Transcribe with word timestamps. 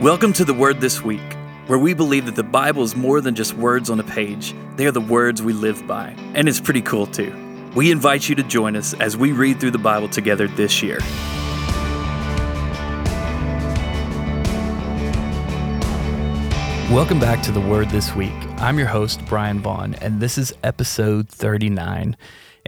Welcome 0.00 0.32
to 0.34 0.44
the 0.44 0.54
Word 0.54 0.80
This 0.80 1.02
Week, 1.02 1.36
where 1.66 1.76
we 1.76 1.92
believe 1.92 2.26
that 2.26 2.36
the 2.36 2.44
Bible 2.44 2.84
is 2.84 2.94
more 2.94 3.20
than 3.20 3.34
just 3.34 3.54
words 3.54 3.90
on 3.90 3.98
a 3.98 4.04
page. 4.04 4.54
They 4.76 4.86
are 4.86 4.92
the 4.92 5.00
words 5.00 5.42
we 5.42 5.52
live 5.52 5.88
by, 5.88 6.14
and 6.34 6.48
it's 6.48 6.60
pretty 6.60 6.82
cool 6.82 7.04
too. 7.04 7.34
We 7.74 7.90
invite 7.90 8.28
you 8.28 8.36
to 8.36 8.44
join 8.44 8.76
us 8.76 8.94
as 8.94 9.16
we 9.16 9.32
read 9.32 9.58
through 9.58 9.72
the 9.72 9.78
Bible 9.78 10.08
together 10.08 10.46
this 10.46 10.84
year. 10.84 11.00
Welcome 16.94 17.18
back 17.18 17.42
to 17.42 17.50
the 17.50 17.60
Word 17.60 17.90
This 17.90 18.14
Week. 18.14 18.30
I'm 18.58 18.78
your 18.78 18.86
host, 18.86 19.26
Bryan 19.26 19.58
Vaughn, 19.58 19.94
and 19.94 20.20
this 20.20 20.38
is 20.38 20.54
episode 20.62 21.28
39. 21.28 22.16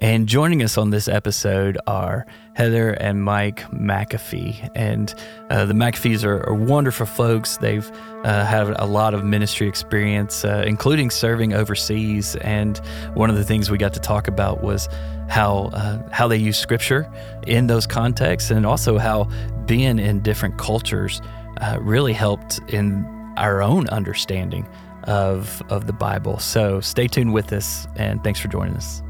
And 0.00 0.26
joining 0.26 0.62
us 0.62 0.78
on 0.78 0.88
this 0.88 1.08
episode 1.08 1.76
are 1.86 2.24
Heather 2.54 2.92
and 2.92 3.22
Mike 3.22 3.60
McAfee. 3.70 4.70
And 4.74 5.14
uh, 5.50 5.66
the 5.66 5.74
McAfees 5.74 6.24
are, 6.24 6.48
are, 6.48 6.54
wonderful 6.54 7.04
folks. 7.04 7.58
They've 7.58 7.90
uh, 8.24 8.46
had 8.46 8.68
a 8.78 8.86
lot 8.86 9.12
of 9.12 9.24
ministry 9.24 9.68
experience, 9.68 10.42
uh, 10.42 10.64
including 10.66 11.10
serving 11.10 11.52
overseas. 11.52 12.34
And 12.36 12.78
one 13.12 13.28
of 13.28 13.36
the 13.36 13.44
things 13.44 13.70
we 13.70 13.76
got 13.76 13.92
to 13.92 14.00
talk 14.00 14.26
about 14.26 14.62
was 14.62 14.88
how 15.28 15.70
uh, 15.74 15.98
how 16.10 16.28
they 16.28 16.38
use 16.38 16.56
Scripture 16.56 17.06
in 17.46 17.66
those 17.66 17.86
contexts, 17.86 18.50
and 18.50 18.64
also 18.64 18.96
how 18.96 19.24
being 19.66 19.98
in 19.98 20.22
different 20.22 20.56
cultures 20.56 21.20
uh, 21.60 21.76
really 21.78 22.14
helped 22.14 22.58
in 22.68 23.04
our 23.36 23.62
own 23.62 23.86
understanding 23.88 24.66
of 25.04 25.62
of 25.68 25.86
the 25.86 25.92
Bible. 25.92 26.38
So 26.38 26.80
stay 26.80 27.06
tuned 27.06 27.34
with 27.34 27.52
us, 27.52 27.86
and 27.96 28.24
thanks 28.24 28.40
for 28.40 28.48
joining 28.48 28.76
us. 28.76 29.02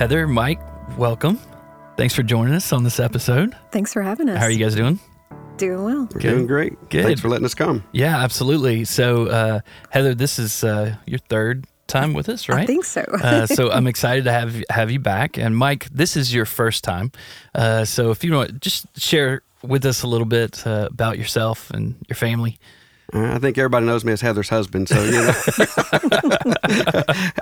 Heather, 0.00 0.26
Mike, 0.26 0.62
welcome. 0.96 1.38
Thanks 1.98 2.14
for 2.14 2.22
joining 2.22 2.54
us 2.54 2.72
on 2.72 2.84
this 2.84 2.98
episode. 2.98 3.54
Thanks 3.70 3.92
for 3.92 4.00
having 4.00 4.30
us. 4.30 4.38
How 4.38 4.44
are 4.44 4.50
you 4.50 4.58
guys 4.58 4.74
doing? 4.74 4.98
Doing 5.58 5.84
well. 5.84 6.08
We're 6.14 6.20
Good. 6.22 6.30
doing 6.30 6.46
great. 6.46 6.88
Good. 6.88 7.04
Thanks 7.04 7.20
for 7.20 7.28
letting 7.28 7.44
us 7.44 7.52
come. 7.52 7.84
Yeah, 7.92 8.16
absolutely. 8.16 8.86
So, 8.86 9.26
uh, 9.26 9.60
Heather, 9.90 10.14
this 10.14 10.38
is 10.38 10.64
uh, 10.64 10.96
your 11.04 11.18
third 11.18 11.66
time 11.86 12.14
with 12.14 12.30
us, 12.30 12.48
right? 12.48 12.60
I 12.60 12.64
think 12.64 12.86
so. 12.86 13.02
uh, 13.02 13.44
so 13.46 13.70
I'm 13.70 13.86
excited 13.86 14.24
to 14.24 14.32
have 14.32 14.64
have 14.70 14.90
you 14.90 15.00
back. 15.00 15.36
And 15.36 15.54
Mike, 15.54 15.86
this 15.90 16.16
is 16.16 16.32
your 16.32 16.46
first 16.46 16.82
time. 16.82 17.12
Uh, 17.54 17.84
so 17.84 18.10
if 18.10 18.24
you 18.24 18.32
want, 18.32 18.58
just 18.62 18.86
share 18.98 19.42
with 19.62 19.84
us 19.84 20.02
a 20.02 20.06
little 20.06 20.26
bit 20.26 20.66
uh, 20.66 20.88
about 20.90 21.18
yourself 21.18 21.70
and 21.72 21.94
your 22.08 22.16
family. 22.16 22.58
I 23.12 23.38
think 23.38 23.58
everybody 23.58 23.86
knows 23.86 24.04
me 24.04 24.12
as 24.12 24.20
Heather's 24.20 24.48
husband, 24.48 24.88
so 24.88 25.02
you 25.02 25.10
know. 25.10 25.32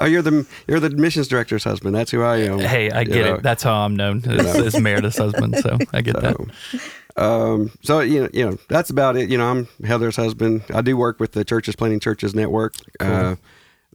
oh, 0.01 0.07
you're 0.07 0.23
the 0.23 0.47
you're 0.67 0.81
the 0.81 0.91
missions 0.91 1.29
director's 1.29 1.65
husband. 1.65 1.95
That's 1.95 2.11
who 2.11 2.23
I 2.23 2.39
am. 2.39 2.59
Hey, 2.59 2.91
I 2.91 3.05
get 3.05 3.27
know. 3.27 3.35
it. 3.35 3.43
That's 3.43 3.63
how 3.63 3.75
I'm 3.75 3.95
known 3.95 4.23
as, 4.25 4.75
as 4.75 4.81
Meredith's 4.81 5.19
husband. 5.19 5.57
So 5.59 5.79
I 5.93 6.01
get 6.01 6.17
so, 6.17 6.21
that. 6.21 7.23
Um, 7.23 7.71
so 7.83 8.01
you 8.01 8.23
know, 8.23 8.29
you 8.33 8.49
know, 8.49 8.59
that's 8.69 8.91
about 8.91 9.17
it. 9.17 9.29
You 9.29 9.37
know, 9.37 9.47
I'm 9.47 9.69
Heather's 9.85 10.17
husband. 10.17 10.63
I 10.73 10.81
do 10.81 10.97
work 10.97 11.21
with 11.21 11.33
the 11.33 11.45
Churches 11.45 11.77
Planting 11.77 12.01
Churches 12.01 12.35
Network. 12.35 12.75
Cool. 12.99 13.13
Uh, 13.13 13.37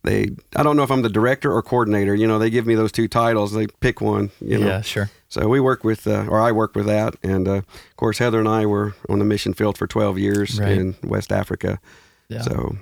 they, 0.03 0.29
I 0.55 0.63
don't 0.63 0.75
know 0.75 0.83
if 0.83 0.91
I'm 0.91 1.01
the 1.01 1.09
director 1.09 1.51
or 1.51 1.61
coordinator. 1.61 2.13
You 2.13 2.27
know, 2.27 2.37
they 2.37 2.49
give 2.49 2.67
me 2.67 2.75
those 2.75 2.91
two 2.91 3.07
titles. 3.07 3.53
They 3.53 3.67
pick 3.67 4.01
one. 4.01 4.31
You 4.41 4.59
know. 4.59 4.67
Yeah, 4.67 4.81
sure. 4.81 5.09
So 5.29 5.47
we 5.47 5.59
work 5.59 5.83
with, 5.83 6.05
uh, 6.05 6.25
or 6.27 6.39
I 6.39 6.51
work 6.51 6.75
with 6.75 6.85
that, 6.85 7.15
and 7.23 7.47
uh, 7.47 7.53
of 7.53 7.95
course 7.97 8.19
Heather 8.19 8.39
and 8.39 8.47
I 8.47 8.65
were 8.65 8.93
on 9.09 9.19
the 9.19 9.25
mission 9.25 9.53
field 9.53 9.77
for 9.77 9.87
12 9.87 10.19
years 10.19 10.59
right. 10.59 10.71
in 10.71 10.95
West 11.03 11.31
Africa. 11.31 11.79
Yeah. 12.29 12.41
So 12.41 12.77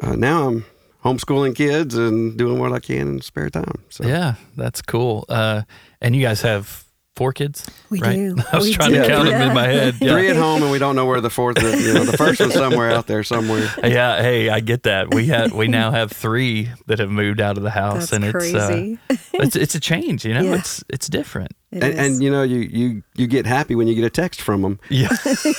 uh, 0.00 0.14
now 0.14 0.48
I'm 0.48 0.64
homeschooling 1.04 1.54
kids 1.54 1.94
and 1.94 2.36
doing 2.38 2.58
what 2.58 2.72
I 2.72 2.80
can 2.80 3.08
in 3.08 3.20
spare 3.20 3.50
time. 3.50 3.82
So. 3.90 4.06
Yeah, 4.06 4.36
that's 4.56 4.80
cool. 4.80 5.26
Uh, 5.28 5.62
and 6.00 6.16
you 6.16 6.22
guys 6.22 6.42
have 6.42 6.84
four 7.14 7.32
kids? 7.32 7.68
We 7.90 8.00
right? 8.00 8.14
do. 8.14 8.36
I 8.52 8.56
was 8.56 8.66
we 8.66 8.74
trying 8.74 8.92
do. 8.92 9.02
to 9.02 9.08
count 9.08 9.28
yeah. 9.28 9.38
them 9.38 9.48
in 9.48 9.54
my 9.54 9.66
head. 9.66 9.96
Yeah. 10.00 10.12
Three 10.12 10.28
at 10.28 10.36
home, 10.36 10.62
and 10.62 10.70
we 10.70 10.78
don't 10.78 10.96
know 10.96 11.06
where 11.06 11.20
the 11.20 11.30
fourth. 11.30 11.60
You 11.62 11.94
know, 11.94 12.04
the 12.04 12.16
first 12.16 12.40
one's 12.40 12.54
somewhere 12.54 12.90
out 12.90 13.06
there 13.06 13.22
somewhere. 13.22 13.70
Yeah. 13.82 14.22
Hey, 14.22 14.48
I 14.48 14.60
get 14.60 14.84
that. 14.84 15.12
We 15.12 15.26
had 15.26 15.52
we 15.52 15.68
now 15.68 15.90
have 15.90 16.12
three 16.12 16.70
that 16.86 16.98
have 16.98 17.10
moved 17.10 17.40
out 17.40 17.56
of 17.56 17.62
the 17.62 17.70
house, 17.70 18.10
That's 18.10 18.12
and 18.12 18.24
it's 18.24 18.32
crazy. 18.32 18.98
Uh, 19.10 19.16
it's 19.34 19.56
it's 19.56 19.74
a 19.74 19.80
change. 19.80 20.24
You 20.24 20.34
know, 20.34 20.42
yeah. 20.42 20.54
it's 20.54 20.82
it's 20.88 21.08
different. 21.08 21.52
It 21.70 21.82
and, 21.82 21.98
and, 21.98 22.22
you 22.22 22.30
know, 22.30 22.42
you, 22.42 22.60
you 22.60 23.02
you 23.16 23.26
get 23.26 23.46
happy 23.46 23.74
when 23.74 23.88
you 23.88 23.94
get 23.94 24.04
a 24.04 24.10
text 24.10 24.40
from 24.40 24.62
them. 24.62 24.80
Yeah, 24.88 25.08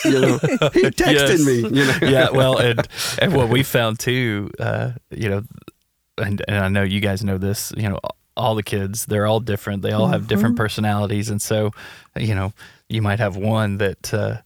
you 0.05 0.19
know, 0.19 0.37
he 0.73 0.89
texted 0.89 1.13
yes. 1.13 1.45
me. 1.45 1.55
You 1.55 1.85
know, 1.85 1.97
yeah. 2.01 2.29
Well, 2.29 2.57
and 2.57 2.87
and 3.19 3.35
what 3.35 3.49
we 3.49 3.63
found 3.63 3.99
too, 3.99 4.51
uh, 4.59 4.91
you 5.11 5.29
know, 5.29 5.43
and 6.17 6.41
and 6.47 6.57
I 6.57 6.69
know 6.69 6.83
you 6.83 7.01
guys 7.01 7.23
know 7.23 7.37
this. 7.37 7.73
You 7.75 7.89
know, 7.89 7.99
all 8.35 8.55
the 8.55 8.63
kids 8.63 9.05
they're 9.05 9.25
all 9.25 9.39
different 9.39 9.81
they 9.81 9.91
all 9.91 10.07
have 10.07 10.21
mm-hmm. 10.21 10.27
different 10.27 10.55
personalities 10.55 11.29
and 11.29 11.41
so 11.41 11.71
you 12.15 12.33
know 12.33 12.53
you 12.89 13.01
might 13.01 13.19
have 13.19 13.35
one 13.35 13.77
that 13.77 14.13
uh, 14.13 14.37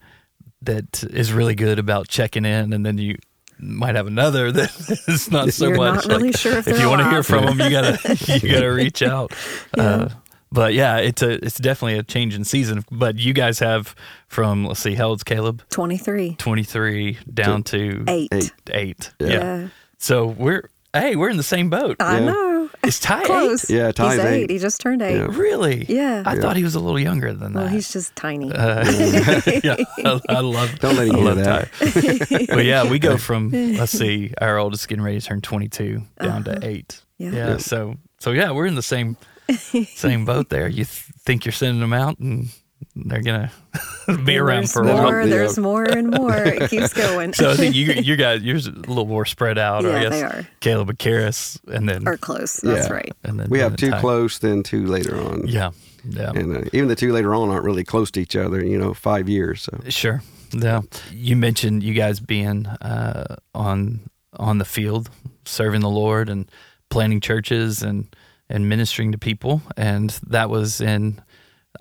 that 0.61 1.03
is 1.05 1.31
really 1.31 1.55
good 1.55 1.79
about 1.79 2.07
checking 2.07 2.45
in 2.45 2.73
and 2.73 2.85
then 2.85 2.97
you 2.97 3.17
might 3.59 3.95
have 3.95 4.07
another 4.07 4.51
that 4.53 4.71
is 5.07 5.31
not 5.31 5.51
so 5.53 5.67
You're 5.67 5.77
much 5.77 6.07
not 6.07 6.17
really 6.17 6.31
like, 6.31 6.37
sure 6.37 6.57
if, 6.57 6.67
if 6.67 6.79
you 6.79 6.89
want 6.89 7.01
to 7.01 7.09
hear 7.09 7.23
from 7.23 7.45
them 7.45 7.59
you 7.59 7.69
gotta 7.69 8.17
you 8.41 8.51
gotta 8.51 8.71
reach 8.71 9.01
out 9.01 9.33
yeah. 9.77 9.83
uh, 9.83 10.09
but 10.51 10.73
yeah, 10.73 10.97
it's 10.97 11.21
a 11.21 11.43
it's 11.45 11.57
definitely 11.57 11.99
a 11.99 12.03
change 12.03 12.33
in 12.35 12.43
season. 12.43 12.85
But 12.91 13.17
you 13.17 13.33
guys 13.33 13.59
have 13.59 13.95
from 14.27 14.65
let's 14.65 14.79
see, 14.79 14.95
how 14.95 15.09
old's 15.09 15.23
Caleb? 15.23 15.61
Twenty 15.69 15.97
three. 15.97 16.35
Twenty 16.35 16.63
three 16.63 17.17
down 17.31 17.63
to 17.63 18.03
eight. 18.07 18.29
Eight. 18.31 18.53
eight. 18.71 19.11
Yeah. 19.19 19.27
yeah. 19.27 19.67
So 19.97 20.27
we're 20.27 20.69
hey, 20.93 21.15
we're 21.15 21.29
in 21.29 21.37
the 21.37 21.43
same 21.43 21.69
boat. 21.69 21.97
I 21.99 22.19
yeah. 22.19 22.25
know. 22.25 22.46
Is 22.83 22.99
Ty 22.99 23.23
Close. 23.25 23.69
eight? 23.69 23.75
Yeah, 23.75 23.91
Ty's 23.91 24.15
he's 24.15 24.23
eight. 24.25 24.43
eight. 24.43 24.49
He 24.49 24.57
just 24.59 24.79
turned 24.81 25.01
eight. 25.01 25.17
Yeah. 25.17 25.27
Really? 25.29 25.85
Yeah. 25.89 26.23
I 26.25 26.35
Yeah. 26.35 26.41
thought 26.41 26.55
he 26.57 26.63
was 26.63 26.75
a 26.75 26.79
little 26.79 26.99
younger 26.99 27.33
than 27.33 27.53
that. 27.53 27.59
Well, 27.59 27.67
he's 27.67 27.91
just 27.91 28.15
tiny. 28.15 28.51
Uh, 28.51 28.83
yeah, 29.63 29.75
I, 30.05 30.19
I 30.29 30.39
love. 30.39 30.77
Don't 30.79 30.95
let 30.95 31.07
him 31.07 31.15
I 31.15 31.17
hear 31.19 31.25
love 31.25 31.37
that. 31.37 31.71
Ty. 31.73 32.45
but 32.55 32.65
yeah, 32.65 32.89
we 32.89 32.99
go 32.99 33.17
from 33.17 33.49
let's 33.77 33.91
see, 33.91 34.33
our 34.39 34.57
oldest 34.57 34.87
getting 34.87 35.03
ready 35.03 35.19
to 35.19 35.25
turn 35.25 35.41
22 35.41 36.01
down 36.21 36.29
Uh-huh. 36.47 36.59
to 36.59 36.67
eight. 36.67 37.01
Yeah. 37.17 37.31
Yeah. 37.31 37.47
Yeah. 37.51 37.57
So 37.57 37.95
so 38.19 38.31
yeah, 38.31 38.51
we're 38.51 38.65
in 38.67 38.75
the 38.75 38.81
same 38.81 39.17
same 39.49 40.25
boat 40.25 40.49
there. 40.49 40.67
You 40.67 40.85
th- 40.85 41.03
think 41.19 41.45
you're 41.45 41.51
sending 41.53 41.79
them 41.81 41.93
out 41.93 42.19
and 42.19 42.49
they're 42.95 43.21
gonna 43.21 43.51
be 44.07 44.13
And 44.13 44.29
around 44.29 44.57
there's 44.61 44.73
for 44.73 44.81
a 44.81 44.85
more, 44.85 44.95
while. 45.03 45.27
Yeah. 45.27 45.35
There's 45.35 45.57
more 45.57 45.83
and 45.83 46.09
more. 46.11 46.35
It 46.35 46.69
keeps 46.69 46.93
going. 46.93 47.33
So 47.35 47.51
I 47.51 47.55
think 47.55 47.75
you 47.75 47.85
you 47.93 48.15
guys 48.15 48.41
yours 48.43 48.67
are 48.67 48.71
a 48.71 48.73
little 48.75 49.05
more 49.05 49.25
spread 49.25 49.57
out. 49.57 49.85
or 49.85 49.89
I 49.91 50.01
Yeah, 50.03 50.09
guess 50.09 50.11
they 50.11 50.23
are. 50.23 50.47
Caleb 50.59 50.89
and 50.89 50.99
Karis, 50.99 51.59
and 51.67 51.87
then 51.89 52.07
Are 52.07 52.17
close. 52.17 52.57
That's 52.57 52.87
Yeah. 52.87 52.93
right. 52.93 53.13
and 53.23 53.39
then 53.39 53.47
We 53.49 53.59
have 53.59 53.75
two 53.75 53.91
Ty. 53.91 54.01
close, 54.01 54.39
then 54.39 54.63
two 54.63 54.85
later 54.87 55.15
on. 55.19 55.47
Yeah, 55.47 55.71
yeah. 56.07 56.31
And 56.31 56.57
uh, 56.57 56.61
even 56.73 56.87
the 56.87 56.95
two 56.95 57.11
later 57.13 57.33
on 57.35 57.49
aren't 57.49 57.65
really 57.65 57.83
close 57.83 58.11
to 58.11 58.19
each 58.21 58.35
other. 58.35 58.63
You 58.63 58.77
know, 58.77 58.93
five 58.93 59.27
years. 59.29 59.63
So 59.63 59.79
Sure. 59.89 60.21
Yeah. 60.53 60.81
You 61.11 61.35
mentioned 61.35 61.83
you 61.83 61.93
guys 61.93 62.19
being 62.19 62.65
uh, 62.67 63.35
on 63.53 64.01
on 64.39 64.57
the 64.59 64.65
field, 64.65 65.09
serving 65.45 65.81
the 65.81 65.89
Lord 65.89 66.29
and 66.29 66.49
planting 66.89 67.21
churches 67.21 67.81
and 67.81 68.07
and 68.49 68.69
ministering 68.69 69.11
to 69.11 69.17
people, 69.17 69.61
and 69.75 70.11
that 70.27 70.49
was 70.49 70.79
in 70.79 71.19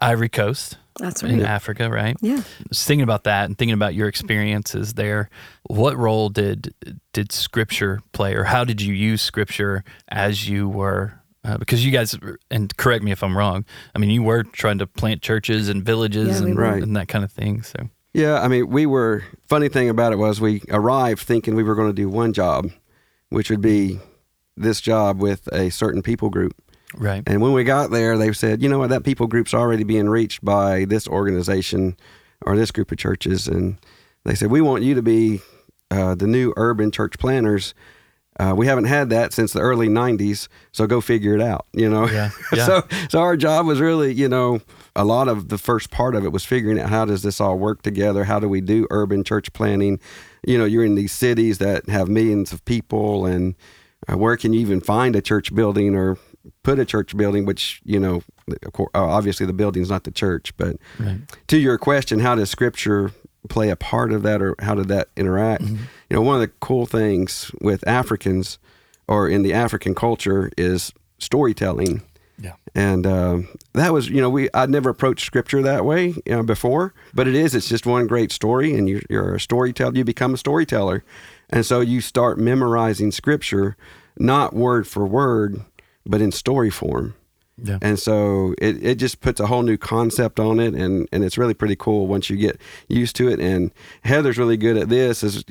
Ivory 0.00 0.28
Coast 0.28 0.78
That's 0.98 1.22
right. 1.22 1.32
in. 1.32 1.44
Africa, 1.44 1.90
right? 1.90 2.16
Yeah. 2.20 2.42
Just 2.68 2.86
thinking 2.86 3.02
about 3.02 3.24
that 3.24 3.44
and 3.46 3.56
thinking 3.58 3.74
about 3.74 3.94
your 3.94 4.08
experiences 4.08 4.94
there. 4.94 5.28
What 5.68 5.96
role 5.96 6.28
did 6.28 6.74
did 7.12 7.32
Scripture 7.32 8.00
play, 8.12 8.34
or 8.34 8.44
how 8.44 8.64
did 8.64 8.80
you 8.80 8.94
use 8.94 9.22
Scripture 9.22 9.84
as 10.08 10.48
you 10.48 10.68
were? 10.68 11.20
Uh, 11.44 11.56
because 11.58 11.84
you 11.86 11.92
guys, 11.92 12.18
and 12.50 12.76
correct 12.76 13.04
me 13.04 13.12
if 13.12 13.22
I'm 13.22 13.36
wrong. 13.38 13.64
I 13.94 14.00
mean, 14.00 14.10
you 14.10 14.22
were 14.22 14.42
trying 14.42 14.78
to 14.78 14.86
plant 14.86 15.22
churches 15.22 15.68
and 15.68 15.84
villages 15.84 16.40
Yeah, 16.40 16.46
and, 16.46 16.56
were. 16.56 16.62
Right. 16.62 16.82
and 16.82 16.96
that 16.96 17.06
kind 17.08 17.22
of 17.24 17.30
thing. 17.30 17.62
So 17.62 17.88
yeah, 18.12 18.40
I 18.40 18.48
mean, 18.48 18.68
we 18.68 18.84
were. 18.86 19.22
Funny 19.46 19.68
thing 19.68 19.88
about 19.88 20.12
it 20.12 20.16
was 20.16 20.40
we 20.40 20.62
arrived 20.70 21.20
thinking 21.22 21.54
we 21.54 21.62
were 21.62 21.76
going 21.76 21.88
to 21.88 21.94
do 21.94 22.08
one 22.08 22.32
job, 22.32 22.70
which 23.28 23.48
would 23.50 23.60
be 23.60 24.00
this 24.56 24.80
job 24.80 25.20
with 25.20 25.48
a 25.52 25.70
certain 25.70 26.02
people 26.02 26.30
group. 26.30 26.54
Right. 26.94 27.22
And 27.26 27.40
when 27.40 27.52
we 27.52 27.64
got 27.64 27.90
there, 27.90 28.16
they 28.16 28.32
said, 28.32 28.62
you 28.62 28.68
know 28.68 28.78
what, 28.78 28.90
that 28.90 29.04
people 29.04 29.26
group's 29.26 29.54
already 29.54 29.84
being 29.84 30.08
reached 30.08 30.44
by 30.44 30.84
this 30.84 31.08
organization 31.08 31.96
or 32.44 32.56
this 32.56 32.70
group 32.70 32.92
of 32.92 32.98
churches. 32.98 33.48
And 33.48 33.78
they 34.24 34.34
said, 34.34 34.50
we 34.50 34.60
want 34.60 34.82
you 34.82 34.94
to 34.94 35.02
be 35.02 35.40
uh, 35.90 36.14
the 36.14 36.26
new 36.26 36.52
urban 36.56 36.90
church 36.90 37.18
planners. 37.18 37.74
Uh, 38.38 38.54
we 38.54 38.66
haven't 38.66 38.84
had 38.84 39.08
that 39.08 39.32
since 39.32 39.54
the 39.54 39.60
early 39.60 39.88
90s, 39.88 40.48
so 40.70 40.86
go 40.86 41.00
figure 41.00 41.34
it 41.34 41.40
out, 41.40 41.66
you 41.72 41.88
know? 41.88 42.06
Yeah, 42.06 42.30
yeah. 42.52 42.66
so, 42.66 42.82
so 43.08 43.20
our 43.20 43.34
job 43.34 43.66
was 43.66 43.80
really, 43.80 44.12
you 44.12 44.28
know, 44.28 44.60
a 44.94 45.04
lot 45.04 45.28
of 45.28 45.48
the 45.48 45.56
first 45.56 45.90
part 45.90 46.14
of 46.14 46.24
it 46.24 46.32
was 46.32 46.44
figuring 46.44 46.78
out 46.78 46.90
how 46.90 47.06
does 47.06 47.22
this 47.22 47.40
all 47.40 47.58
work 47.58 47.80
together? 47.80 48.24
How 48.24 48.38
do 48.38 48.46
we 48.48 48.60
do 48.60 48.86
urban 48.90 49.24
church 49.24 49.52
planning? 49.54 50.00
You 50.46 50.58
know, 50.58 50.66
you're 50.66 50.84
in 50.84 50.96
these 50.96 51.12
cities 51.12 51.58
that 51.58 51.88
have 51.88 52.08
millions 52.08 52.52
of 52.52 52.62
people, 52.66 53.24
and 53.24 53.54
uh, 54.06 54.18
where 54.18 54.36
can 54.36 54.52
you 54.52 54.60
even 54.60 54.82
find 54.82 55.16
a 55.16 55.22
church 55.22 55.54
building 55.54 55.94
or 55.94 56.18
put 56.62 56.78
a 56.78 56.84
church 56.84 57.16
building? 57.16 57.44
Which 57.46 57.80
you 57.84 57.98
know, 58.00 58.22
of 58.48 58.72
cour- 58.72 58.90
uh, 58.94 59.04
obviously 59.04 59.46
the 59.46 59.52
building's 59.52 59.90
not 59.90 60.04
the 60.04 60.10
church. 60.10 60.52
But 60.56 60.76
Right. 60.98 61.18
to 61.48 61.58
your 61.58 61.78
question, 61.78 62.20
how 62.20 62.34
does 62.34 62.50
Scripture 62.50 63.12
play 63.48 63.70
a 63.70 63.76
part 63.76 64.12
of 64.12 64.22
that, 64.24 64.42
or 64.42 64.54
how 64.60 64.74
did 64.74 64.88
that 64.88 65.08
interact? 65.16 65.62
You 65.62 65.78
know, 66.10 66.20
one 66.20 66.34
of 66.36 66.40
the 66.40 66.52
cool 66.60 66.86
things 66.86 67.50
with 67.60 67.86
Africans 67.86 68.58
or 69.08 69.28
in 69.28 69.42
the 69.42 69.52
African 69.52 69.94
culture 69.94 70.50
is 70.58 70.92
storytelling. 71.18 72.02
Yeah. 72.38 72.52
And 72.74 73.06
um, 73.06 73.48
that 73.72 73.92
was, 73.92 74.08
you 74.10 74.20
know, 74.20 74.28
we 74.28 74.48
I'd 74.52 74.68
never 74.68 74.90
approached 74.90 75.24
scripture 75.24 75.62
that 75.62 75.84
way 75.84 76.08
you 76.08 76.22
know, 76.26 76.42
before, 76.42 76.92
but 77.14 77.26
it 77.26 77.34
is. 77.34 77.54
It's 77.54 77.68
just 77.68 77.86
one 77.86 78.06
great 78.06 78.30
story, 78.30 78.74
and 78.74 78.88
you, 78.88 79.00
you're 79.08 79.34
a 79.36 79.40
storyteller. 79.40 79.94
You 79.94 80.04
become 80.04 80.34
a 80.34 80.36
storyteller, 80.36 81.02
and 81.48 81.64
so 81.64 81.80
you 81.80 82.00
start 82.02 82.38
memorizing 82.38 83.10
scripture, 83.12 83.76
not 84.18 84.54
word 84.54 84.86
for 84.86 85.06
word, 85.06 85.62
but 86.06 86.20
in 86.20 86.32
story 86.32 86.70
form. 86.70 87.14
Yeah. 87.62 87.78
And 87.80 87.98
so 87.98 88.54
it, 88.58 88.84
it 88.84 88.94
just 88.96 89.22
puts 89.22 89.40
a 89.40 89.46
whole 89.46 89.62
new 89.62 89.78
concept 89.78 90.38
on 90.38 90.60
it, 90.60 90.74
and, 90.74 91.08
and 91.10 91.24
it's 91.24 91.38
really 91.38 91.54
pretty 91.54 91.76
cool 91.76 92.06
once 92.06 92.28
you 92.28 92.36
get 92.36 92.60
used 92.88 93.16
to 93.16 93.28
it. 93.28 93.40
And 93.40 93.72
Heather's 94.04 94.36
really 94.36 94.58
good 94.58 94.76
at 94.76 94.90
this. 94.90 95.22
Is 95.22 95.42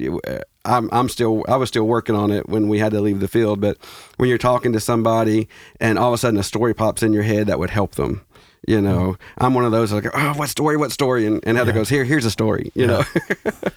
I'm 0.65 0.89
I'm 0.91 1.09
still 1.09 1.43
I 1.47 1.55
was 1.55 1.69
still 1.69 1.85
working 1.85 2.15
on 2.15 2.29
it 2.31 2.47
when 2.47 2.69
we 2.69 2.77
had 2.77 2.91
to 2.91 3.01
leave 3.01 3.21
the 3.21 3.27
field, 3.27 3.59
but 3.59 3.77
when 4.17 4.29
you're 4.29 4.37
talking 4.37 4.71
to 4.73 4.79
somebody 4.79 5.47
and 5.79 5.97
all 5.97 6.09
of 6.09 6.13
a 6.13 6.17
sudden 6.19 6.39
a 6.39 6.43
story 6.43 6.75
pops 6.75 7.01
in 7.01 7.11
your 7.11 7.23
head 7.23 7.47
that 7.47 7.57
would 7.57 7.71
help 7.71 7.95
them. 7.95 8.23
You 8.67 8.77
mm-hmm. 8.77 8.85
know, 8.85 9.17
I'm 9.37 9.53
one 9.53 9.65
of 9.65 9.71
those 9.71 9.91
like, 9.91 10.05
oh, 10.11 10.33
what 10.33 10.49
story? 10.49 10.75
What 10.77 10.91
story? 10.91 11.25
And, 11.27 11.39
and 11.45 11.57
Heather 11.57 11.71
Yeah. 11.71 11.75
goes, 11.75 11.89
here, 11.89 12.03
here's 12.03 12.25
a 12.25 12.31
story. 12.31 12.71
You 12.73 12.87
know, 12.87 13.03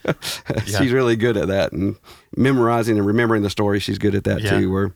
Yeah. 0.06 0.12
she's 0.64 0.92
really 0.92 1.16
good 1.16 1.36
at 1.36 1.48
that 1.48 1.72
and 1.72 1.96
memorizing 2.36 2.96
and 2.96 3.06
remembering 3.06 3.42
the 3.42 3.50
story. 3.50 3.80
She's 3.80 3.98
good 3.98 4.14
at 4.14 4.24
that 4.24 4.40
too. 4.40 4.70
Where 4.70 4.92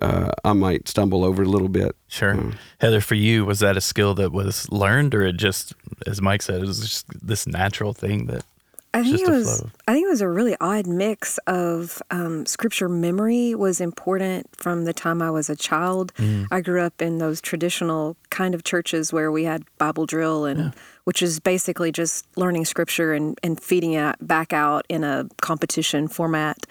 uh, 0.00 0.30
I 0.44 0.52
might 0.52 0.88
stumble 0.88 1.24
over 1.24 1.42
a 1.42 1.48
little 1.48 1.68
bit. 1.68 1.94
Sure. 2.08 2.34
Mm. 2.34 2.54
Heather, 2.80 3.00
for 3.00 3.14
you, 3.14 3.44
was 3.44 3.60
that 3.60 3.76
a 3.76 3.80
skill 3.80 4.14
that 4.14 4.32
was 4.32 4.70
learned, 4.70 5.14
or 5.14 5.22
it 5.24 5.36
just, 5.36 5.74
as 6.06 6.20
Mike 6.20 6.42
said, 6.42 6.62
it 6.62 6.66
was 6.66 6.80
just 6.80 7.06
this 7.26 7.46
natural 7.46 7.92
thing 7.92 8.26
that? 8.26 8.44
I 8.92 9.04
think 9.04 9.20
it 9.20 9.30
was. 9.30 9.62
I 9.86 9.92
think 9.92 10.06
it 10.06 10.10
was 10.10 10.20
a 10.20 10.28
really 10.28 10.56
odd 10.60 10.88
mix 10.88 11.38
of 11.46 12.02
um, 12.10 12.44
scripture 12.44 12.88
memory 12.88 13.54
was 13.54 13.80
important 13.80 14.48
from 14.56 14.84
the 14.84 14.92
time 14.92 15.22
I 15.22 15.30
was 15.30 15.48
a 15.48 15.54
child. 15.54 16.12
Mm. 16.14 16.48
I 16.50 16.60
grew 16.60 16.82
up 16.82 17.00
in 17.00 17.18
those 17.18 17.40
traditional 17.40 18.16
kind 18.30 18.52
of 18.52 18.64
churches 18.64 19.12
where 19.12 19.30
we 19.30 19.44
had 19.44 19.62
Bible 19.78 20.06
drill, 20.06 20.44
and 20.44 20.74
which 21.04 21.22
is 21.22 21.38
basically 21.38 21.92
just 21.92 22.26
learning 22.36 22.64
scripture 22.64 23.12
and 23.12 23.38
and 23.44 23.60
feeding 23.60 23.92
it 23.92 24.16
back 24.20 24.52
out 24.52 24.86
in 24.88 25.04
a 25.04 25.28
competition 25.40 26.08
format. 26.08 26.66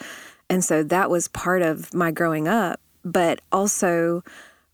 And 0.49 0.61
so 0.61 0.83
that 0.83 1.09
was 1.09 1.29
part 1.29 1.61
of 1.61 1.93
my 1.93 2.11
growing 2.11 2.49
up, 2.49 2.81
but 3.03 3.41
also 3.51 4.23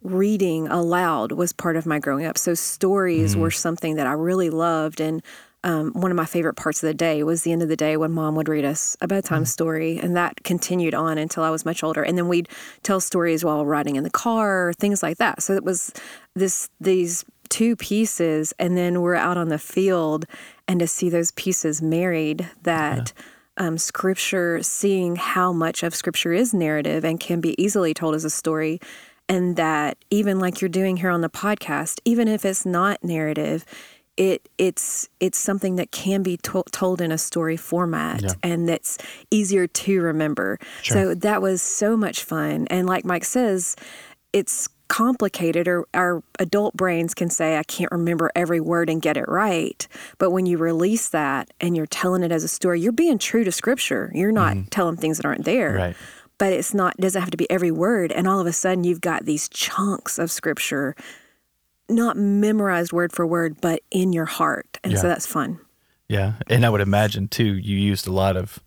reading 0.02 0.68
aloud 0.68 1.32
was 1.32 1.52
part 1.52 1.76
of 1.76 1.86
my 1.86 2.00
growing 2.00 2.26
up. 2.26 2.38
So 2.38 2.54
stories 2.54 3.36
were 3.36 3.52
something 3.52 3.96
that 3.96 4.06
I 4.06 4.12
really 4.12 4.52
loved. 4.52 5.02
And 5.02 5.24
um, 5.64 5.94
one 5.94 6.12
of 6.12 6.16
my 6.16 6.26
favorite 6.26 6.54
parts 6.54 6.84
of 6.84 6.88
the 6.88 6.94
day 6.94 7.24
was 7.24 7.42
the 7.42 7.52
end 7.52 7.64
of 7.64 7.70
the 7.70 7.76
day 7.76 7.98
when 7.98 8.12
mom 8.12 8.36
would 8.36 8.48
read 8.48 8.66
us 8.66 8.96
a 9.02 9.08
bedtime 9.08 9.46
story. 9.46 9.98
And 9.98 10.16
that 10.16 10.44
continued 10.44 10.94
on 10.94 11.18
until 11.18 11.44
I 11.44 11.50
was 11.50 11.66
much 11.66 11.84
older. 11.84 12.04
And 12.04 12.18
then 12.18 12.28
we'd 12.28 12.50
tell 12.84 13.00
stories 13.00 13.44
while 13.44 13.66
riding 13.66 13.96
in 13.96 14.04
the 14.04 14.12
car, 14.12 14.74
things 14.78 15.02
like 15.02 15.18
that. 15.18 15.42
So 15.42 15.54
it 15.54 15.64
was 15.64 15.92
this, 16.36 16.70
these 16.80 17.26
two 17.50 17.76
pieces. 17.76 18.54
And 18.60 18.78
then 18.78 19.02
we're 19.02 19.16
out 19.16 19.38
on 19.38 19.50
the 19.50 19.58
field 19.58 20.26
and 20.68 20.80
to 20.80 20.88
see 20.88 21.10
those 21.10 21.32
pieces 21.32 21.82
married 21.82 22.48
that 22.62 23.12
um, 23.58 23.78
scripture, 23.78 24.62
seeing 24.64 25.16
how 25.16 25.52
much 25.54 25.84
of 25.84 25.96
scripture 25.96 26.34
is 26.34 26.54
narrative 26.54 27.04
and 27.06 27.20
can 27.20 27.42
be 27.42 27.62
easily 27.62 27.94
told 27.94 28.16
as 28.16 28.26
a 28.26 28.30
story. 28.30 28.80
And 29.28 29.56
that 29.56 29.98
even 30.12 30.40
like 30.40 30.62
you're 30.62 30.70
doing 30.70 30.98
here 30.98 31.10
on 31.10 31.22
the 31.22 31.30
podcast, 31.30 32.00
even 32.06 32.28
if 32.28 32.46
it's 32.46 32.66
not 32.66 33.04
narrative, 33.04 33.66
it 34.18 34.48
it's 34.58 35.10
it's 35.20 35.38
something 35.38 35.76
that 35.78 35.92
can 35.92 36.22
be 36.24 36.38
to- 36.38 36.64
told 36.72 37.02
in 37.02 37.12
a 37.12 37.18
story 37.18 37.58
format 37.58 38.22
Yeah. 38.22 38.30
and 38.44 38.70
that's 38.70 38.98
easier 39.32 39.68
to 39.68 40.02
remember. 40.02 40.58
So 40.84 41.16
that 41.16 41.42
was 41.42 41.62
so 41.62 41.98
much 41.98 42.24
fun. 42.24 42.68
And 42.70 42.88
like 42.88 43.04
Mike 43.04 43.26
says, 43.26 43.76
it's 44.32 44.70
complicated 44.88 45.68
or 45.68 45.86
our 45.94 46.24
adult 46.40 46.76
brains 46.76 47.14
can 47.14 47.30
say 47.30 47.58
i 47.58 47.64
can't 47.64 47.92
remember 47.92 48.32
every 48.36 48.60
word 48.60 48.90
and 48.90 49.02
get 49.02 49.18
it 49.18 49.28
right. 49.28 49.88
But 50.18 50.32
when 50.32 50.46
you 50.46 50.58
release 50.58 51.10
that 51.10 51.52
and 51.60 51.76
you're 51.76 51.86
telling 51.88 52.24
it 52.24 52.32
as 52.32 52.44
a 52.44 52.48
story 52.48 52.80
you're 52.82 52.92
being 52.92 53.18
true 53.18 53.44
to 53.44 53.52
scripture. 53.52 54.12
You're 54.14 54.32
not 54.32 54.56
telling 54.72 54.98
things 54.98 55.18
that 55.18 55.26
aren't 55.26 55.46
there. 55.46 55.74
Right. 55.76 55.96
but 56.38 56.52
it's 56.54 56.74
not 56.74 56.98
doesn't 56.98 57.22
have 57.22 57.32
to 57.32 57.38
be 57.38 57.50
every 57.50 57.72
word. 57.72 58.12
And 58.12 58.28
all 58.28 58.40
of 58.40 58.48
a 58.48 58.54
sudden 58.54 58.84
you've 58.84 59.02
got 59.02 59.26
these 59.26 59.48
chunks 59.50 60.20
of 60.20 60.30
scripture 60.32 60.96
not 61.90 62.18
memorized 62.18 62.92
word 62.92 63.12
for 63.14 63.26
word 63.28 63.62
but 63.62 63.82
in 63.92 64.12
your 64.14 64.26
heart. 64.26 64.78
And 64.84 64.94
Yeah. 64.94 65.00
so 65.00 65.08
that's 65.08 65.26
fun. 65.26 65.60
Yeah. 66.10 66.34
And 66.48 66.66
I 66.66 66.70
would 66.70 66.82
imagine, 66.82 67.28
too, 67.28 67.56
you 67.58 67.78
used 67.78 68.06
a 68.08 68.12
lot 68.12 68.38
of 68.38 68.60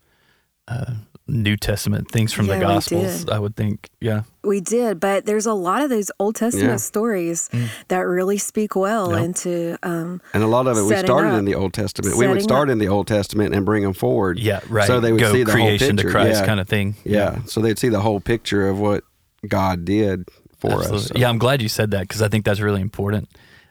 uh, 0.66 0.94
New 1.28 1.56
Testament 1.56 2.10
things 2.10 2.32
from 2.32 2.46
Yeah, 2.46 2.54
the 2.58 2.60
Gospels. 2.64 3.28
I 3.28 3.38
would 3.38 3.54
think. 3.54 3.90
Yeah. 4.00 4.22
we 4.44 4.60
did 4.62 4.98
but 4.98 5.26
there's 5.26 5.44
a 5.46 5.52
lot 5.52 5.82
of 5.82 5.90
those 5.90 6.10
old 6.18 6.34
testament 6.36 6.68
Yeah. 6.70 6.76
stories 6.76 7.50
that 7.88 7.98
really 8.00 8.38
speak 8.38 8.74
well 8.74 9.12
Yeah. 9.12 9.22
into 9.24 9.76
um, 9.82 10.22
And 10.32 10.42
a 10.42 10.46
lot 10.46 10.66
of 10.66 10.78
it 10.78 10.82
we 10.82 10.96
started 10.96 11.32
up. 11.32 11.38
in 11.38 11.44
the 11.44 11.54
Old 11.54 11.74
Testament. 11.74 12.16
We 12.16 12.26
would 12.26 12.42
start 12.42 12.68
up. 12.68 12.72
in 12.72 12.78
the 12.78 12.88
Old 12.88 13.06
Testament 13.08 13.54
and 13.54 13.66
bring 13.66 13.82
them 13.82 13.92
forward. 13.92 14.38
Yeah. 14.38 14.60
Right. 14.68 14.86
So 14.86 15.00
they 15.00 15.12
would 15.12 15.20
Go 15.20 15.32
see 15.32 15.42
the 15.42 15.52
whole 15.52 15.60
creation 15.60 15.96
picture. 15.96 16.08
to 16.08 16.12
Christ 16.12 16.40
yeah. 16.40 16.46
kind 16.46 16.60
of 16.60 16.68
thing. 16.68 16.94
Yeah. 17.04 17.40
So 17.46 17.60
they'd 17.60 17.78
see 17.78 17.90
the 17.90 18.00
whole 18.00 18.20
picture 18.20 18.68
of 18.68 18.78
what 18.80 19.04
God 19.46 19.84
did 19.84 20.28
for 20.58 20.72
us. 20.82 21.08
So- 21.08 21.14
Yeah, 21.14 21.28
I'm 21.28 21.38
glad 21.38 21.60
you 21.62 21.68
said 21.68 21.90
that 21.90 22.02
because 22.02 22.22
I 22.22 22.28
think 22.28 22.44
that's 22.46 22.60
really 22.60 22.80
important. 22.80 23.28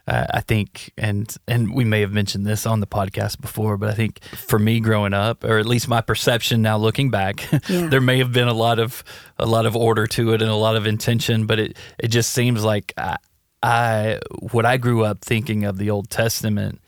Uh, 0.07 0.25
I 0.33 0.39
think, 0.39 0.93
and 0.97 1.35
and 1.49 1.73
we 1.73 1.83
may 1.83 1.99
have 1.99 2.13
mentioned 2.13 2.45
this 2.45 2.65
on 2.65 2.79
the 2.79 2.87
podcast 2.87 3.41
before, 3.41 3.75
but 3.75 3.89
I 3.89 3.93
think 3.93 4.23
for 4.23 4.57
me 4.57 4.79
growing 4.79 5.13
up, 5.13 5.43
or 5.43 5.57
at 5.57 5.65
least 5.65 5.89
my 5.89 5.99
perception 5.99 6.61
now 6.61 6.77
looking 6.77 7.09
back, 7.11 7.45
Yeah. 7.69 7.87
there 7.87 7.99
may 7.99 8.19
have 8.19 8.31
been 8.31 8.47
a 8.47 8.53
lot 8.53 8.79
of 8.79 9.03
a 9.37 9.45
lot 9.45 9.65
of 9.65 9.75
order 9.75 10.07
to 10.07 10.31
it 10.33 10.41
and 10.41 10.49
a 10.49 10.55
lot 10.55 10.77
of 10.77 10.87
intention, 10.87 11.45
but 11.45 11.59
it 11.59 11.77
it 11.99 12.07
just 12.07 12.31
seems 12.31 12.63
like 12.63 12.93
I, 12.97 13.17
I 13.61 14.19
what 14.39 14.65
I 14.65 14.77
grew 14.77 15.03
up 15.03 15.19
thinking 15.25 15.65
of 15.65 15.77
the 15.77 15.89
Old 15.89 16.09
Testament 16.09 16.79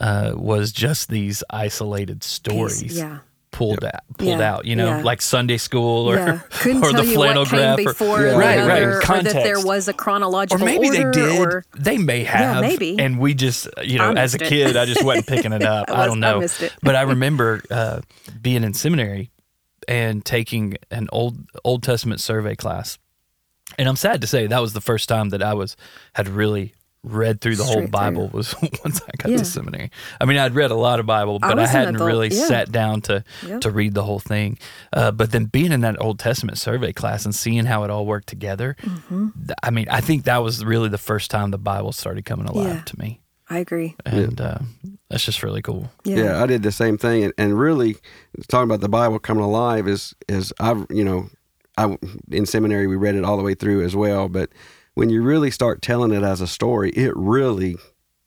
uh, 0.00 0.32
was 0.34 0.72
just 0.72 1.10
these 1.10 1.44
isolated 1.50 2.22
stories. 2.24 2.96
yeah 2.96 3.18
Pulled 3.52 3.84
out, 3.84 4.00
pulled 4.18 4.38
Yeah, 4.40 4.52
out, 4.54 4.64
you 4.64 4.74
know, 4.76 4.86
yeah. 4.96 5.02
like 5.02 5.20
Sunday 5.22 5.58
school 5.58 6.10
or, 6.10 6.16
yeah. 6.16 6.40
Couldn't 6.50 6.78
or 6.82 6.90
tell 6.90 7.02
the 7.02 7.06
you 7.08 7.14
flannel 7.14 7.42
what 7.42 7.50
came 7.50 7.58
graph, 7.60 7.78
or- 7.78 7.84
before 7.84 8.20
Yeah. 8.22 8.32
right, 8.38 8.66
right, 8.66 8.82
or 8.82 9.00
that 9.22 9.24
there 9.34 9.64
was 9.64 9.88
a 9.88 9.92
chronological 9.92 10.62
or 10.62 10.64
maybe 10.66 10.88
they 10.88 11.04
order, 11.04 11.12
did. 11.12 11.38
or 11.38 11.64
they 11.76 11.98
may 11.98 12.24
have. 12.24 12.62
maybe. 12.62 12.98
And 12.98 13.18
we 13.18 13.34
just, 13.34 13.68
you 13.84 13.98
know, 13.98 14.12
as 14.12 14.34
a 14.34 14.38
missed 14.38 14.42
it. 14.42 14.48
kid, 14.48 14.76
I 14.76 14.86
just 14.86 15.04
wasn't 15.04 15.26
picking 15.26 15.52
it 15.52 15.62
up. 15.74 15.90
I 15.90 16.02
I, 16.04 16.06
don't 16.06 16.24
I 16.24 16.32
know. 16.32 16.40
missed 16.40 16.62
it. 16.62 16.72
but 16.82 16.96
I 16.96 17.02
remember 17.02 17.62
uh, 17.70 18.00
being 18.40 18.64
in 18.64 18.72
seminary 18.74 19.30
and 19.86 20.24
taking 20.24 20.76
an 20.90 21.08
old 21.12 21.36
Old 21.62 21.82
Testament 21.82 22.20
survey 22.22 22.56
class. 22.56 22.98
And 23.78 23.86
I'm 23.88 23.96
sad 23.96 24.20
to 24.22 24.26
say 24.26 24.46
that 24.46 24.60
was 24.62 24.72
the 24.72 24.80
first 24.80 25.08
time 25.10 25.28
that 25.28 25.42
I 25.42 25.52
was 25.54 25.76
had 26.14 26.26
really 26.28 26.74
read 27.04 27.40
through 27.40 27.56
the 27.56 27.64
whole 27.64 27.72
Straight 27.72 27.84
through. 27.86 27.90
Bible 27.90 28.28
was 28.28 28.54
once 28.84 29.00
I 29.02 29.10
got 29.18 29.30
Yeah. 29.32 29.38
to 29.38 29.44
seminary. 29.44 29.90
I 30.20 30.24
mean, 30.24 30.38
I'd 30.38 30.54
read 30.54 30.70
a 30.70 30.76
lot 30.76 31.00
of 31.00 31.06
Bible, 31.06 31.38
but 31.40 31.58
I, 31.58 31.62
was 31.62 31.70
an 31.70 31.76
hadn't 31.76 31.96
really 31.96 32.28
yeah. 32.28 32.46
sat 32.46 32.70
down 32.70 33.00
to 33.02 33.24
Yeah. 33.46 33.58
to 33.60 33.70
read 33.70 33.94
the 33.94 34.04
whole 34.04 34.20
thing. 34.20 34.58
Uh, 34.92 35.10
but 35.10 35.32
then 35.32 35.46
being 35.46 35.72
in 35.72 35.80
that 35.80 36.00
Old 36.00 36.18
Testament 36.20 36.58
survey 36.58 36.92
class 36.92 37.24
and 37.24 37.34
seeing 37.34 37.64
how 37.64 37.82
it 37.84 37.90
all 37.90 38.06
worked 38.06 38.28
together, 38.28 38.76
Mm-hmm. 38.82 39.28
th- 39.46 39.56
I 39.62 39.70
mean, 39.70 39.86
I 39.90 40.00
think 40.00 40.24
that 40.24 40.38
was 40.38 40.64
really 40.64 40.88
the 40.88 40.98
first 40.98 41.30
time 41.30 41.50
the 41.50 41.58
Bible 41.58 41.92
started 41.92 42.24
coming 42.24 42.46
alive 42.46 42.66
Yeah. 42.68 42.82
to 42.84 42.98
me, 43.00 43.20
I 43.50 43.58
agree. 43.58 43.96
and 44.06 44.40
uh, 44.40 44.58
that's 45.10 45.24
just 45.24 45.42
really 45.42 45.60
cool. 45.62 45.90
Yeah. 46.04 46.16
Yeah, 46.16 46.42
I 46.42 46.46
did 46.46 46.62
the 46.62 46.70
same 46.72 46.98
thing, 46.98 47.24
and, 47.24 47.32
and 47.36 47.58
really 47.58 47.96
talking 48.48 48.64
about 48.70 48.80
the 48.80 48.88
Bible 48.88 49.18
coming 49.18 49.42
alive 49.44 49.88
is 49.88 50.14
is 50.28 50.52
I've 50.60 50.86
you 50.88 51.04
know, 51.04 51.28
I 51.76 51.98
in 52.30 52.46
seminary 52.46 52.86
we 52.86 52.94
read 52.96 53.16
it 53.16 53.24
all 53.24 53.36
the 53.36 53.42
way 53.42 53.54
through 53.54 53.84
as 53.84 53.96
well, 53.96 54.28
but 54.28 54.50
when 54.94 55.08
you 55.10 55.22
really 55.22 55.50
start 55.50 55.82
telling 55.82 56.12
it 56.12 56.22
as 56.22 56.40
a 56.40 56.46
story, 56.46 56.90
it 56.90 57.12
really 57.16 57.76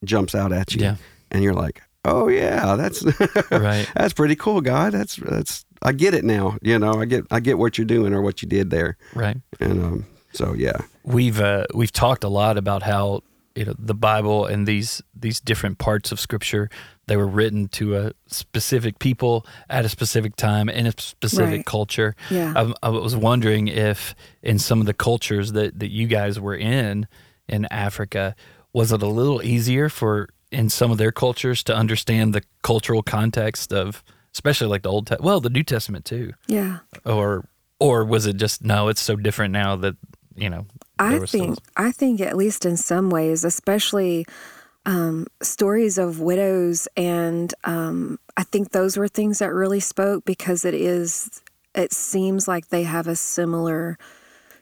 jumps 0.03 0.33
out 0.35 0.51
at 0.51 0.73
you, 0.73 0.81
Yeah. 0.81 0.95
and 1.31 1.43
you're 1.43 1.53
like, 1.53 1.81
oh 2.03 2.27
yeah, 2.27 2.75
that's 2.75 3.03
Right. 3.51 3.89
that's 3.95 4.13
pretty 4.13 4.35
cool, 4.35 4.61
God. 4.61 4.93
That's 4.93 5.15
that's 5.17 5.65
I 5.81 5.91
get 5.91 6.13
it 6.13 6.23
now. 6.23 6.57
You 6.61 6.79
know, 6.79 6.93
I 7.01 7.05
get 7.05 7.25
I 7.31 7.39
get 7.39 7.57
what 7.57 7.77
you're 7.77 7.85
doing 7.85 8.13
or 8.13 8.21
what 8.21 8.41
you 8.41 8.47
did 8.47 8.69
there, 8.69 8.97
Right. 9.13 9.37
and 9.59 9.83
um, 9.83 10.05
so 10.33 10.53
yeah, 10.53 10.77
We've 11.03 11.39
uh, 11.39 11.65
we've 11.73 11.91
talked 11.91 12.23
a 12.23 12.29
lot 12.29 12.57
about 12.57 12.83
how 12.83 13.21
you 13.55 13.65
know 13.65 13.73
the 13.79 13.93
Bible 13.95 14.45
and 14.45 14.67
these 14.67 15.01
these 15.19 15.39
different 15.39 15.77
parts 15.77 16.11
of 16.11 16.19
Scripture 16.19 16.69
they 17.07 17.15
were 17.17 17.27
written 17.27 17.67
to 17.67 17.95
a 17.95 18.11
specific 18.27 18.97
people 18.99 19.45
at 19.69 19.85
a 19.85 19.89
specific 19.89 20.35
time 20.35 20.67
in 20.69 20.87
a 20.87 20.93
specific 20.97 21.57
Right. 21.57 21.65
culture. 21.65 22.15
Yeah. 22.31 22.53
I, 22.55 22.87
I 22.87 22.89
was 22.89 23.15
wondering 23.15 23.67
if 23.67 24.15
in 24.41 24.57
some 24.59 24.79
of 24.81 24.87
the 24.87 24.93
cultures 24.93 25.51
that 25.53 25.79
that 25.79 25.91
you 25.91 26.07
guys 26.07 26.39
were 26.39 26.55
in 26.55 27.07
in 27.47 27.65
Africa 27.71 28.35
was 28.73 28.91
it 28.91 29.01
a 29.01 29.07
little 29.07 29.41
easier 29.43 29.87
for 29.89 30.29
in 30.51 30.69
some 30.69 30.91
of 30.91 30.97
their 30.97 31.11
cultures 31.11 31.63
to 31.63 31.75
understand 31.75 32.33
the 32.33 32.41
cultural 32.63 33.03
context 33.03 33.71
of 33.71 34.03
especially 34.33 34.67
like 34.67 34.81
the 34.83 34.89
Old 34.89 35.07
Te- 35.07 35.15
well 35.19 35.39
the 35.39 35.49
New 35.49 35.63
Testament 35.63 36.05
too 36.05 36.33
Yeah. 36.47 36.79
or 37.05 37.47
or 37.79 38.03
was 38.03 38.25
it 38.25 38.35
just 38.37 38.63
no 38.63 38.87
it's 38.89 39.01
so 39.01 39.15
different 39.15 39.51
now 39.53 39.75
that 39.77 39.95
you 40.35 40.49
know 40.49 40.65
I 40.99 41.19
was 41.19 41.29
still- 41.29 41.45
think 41.45 41.59
I 41.75 41.91
think 41.91 42.21
at 42.21 42.37
least 42.37 42.65
in 42.65 42.77
some 42.77 43.09
ways, 43.09 43.43
especially 43.43 44.25
um, 44.85 45.25
stories 45.41 45.97
of 45.97 46.19
widows, 46.19 46.87
and 46.95 47.53
um, 47.63 48.19
I 48.37 48.43
think 48.43 48.71
those 48.71 48.97
were 48.97 49.07
things 49.07 49.39
that 49.39 49.51
really 49.53 49.79
spoke 49.79 50.25
because 50.25 50.63
it 50.63 50.73
is. 50.75 51.41
It 51.73 51.91
seems 51.91 52.47
like 52.47 52.69
they 52.69 52.83
have 52.83 53.07
a 53.07 53.15
similar, 53.15 53.97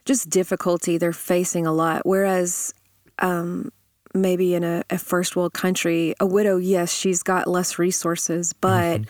just 0.06 0.30
difficulty 0.30 0.98
they're 0.98 1.14
facing 1.14 1.68
a 1.68 1.74
lot. 1.74 2.06
Whereas 2.06 2.74
um, 3.20 3.72
maybe 4.16 4.56
in 4.56 4.64
a, 4.64 4.84
a 4.90 4.98
first 4.98 5.36
world 5.36 5.54
country, 5.54 6.16
a 6.20 6.26
widow, 6.26 6.58
yes, 6.58 6.92
she's 6.92 7.22
got 7.22 7.48
less 7.48 7.78
resources, 7.78 8.54
but 8.54 9.02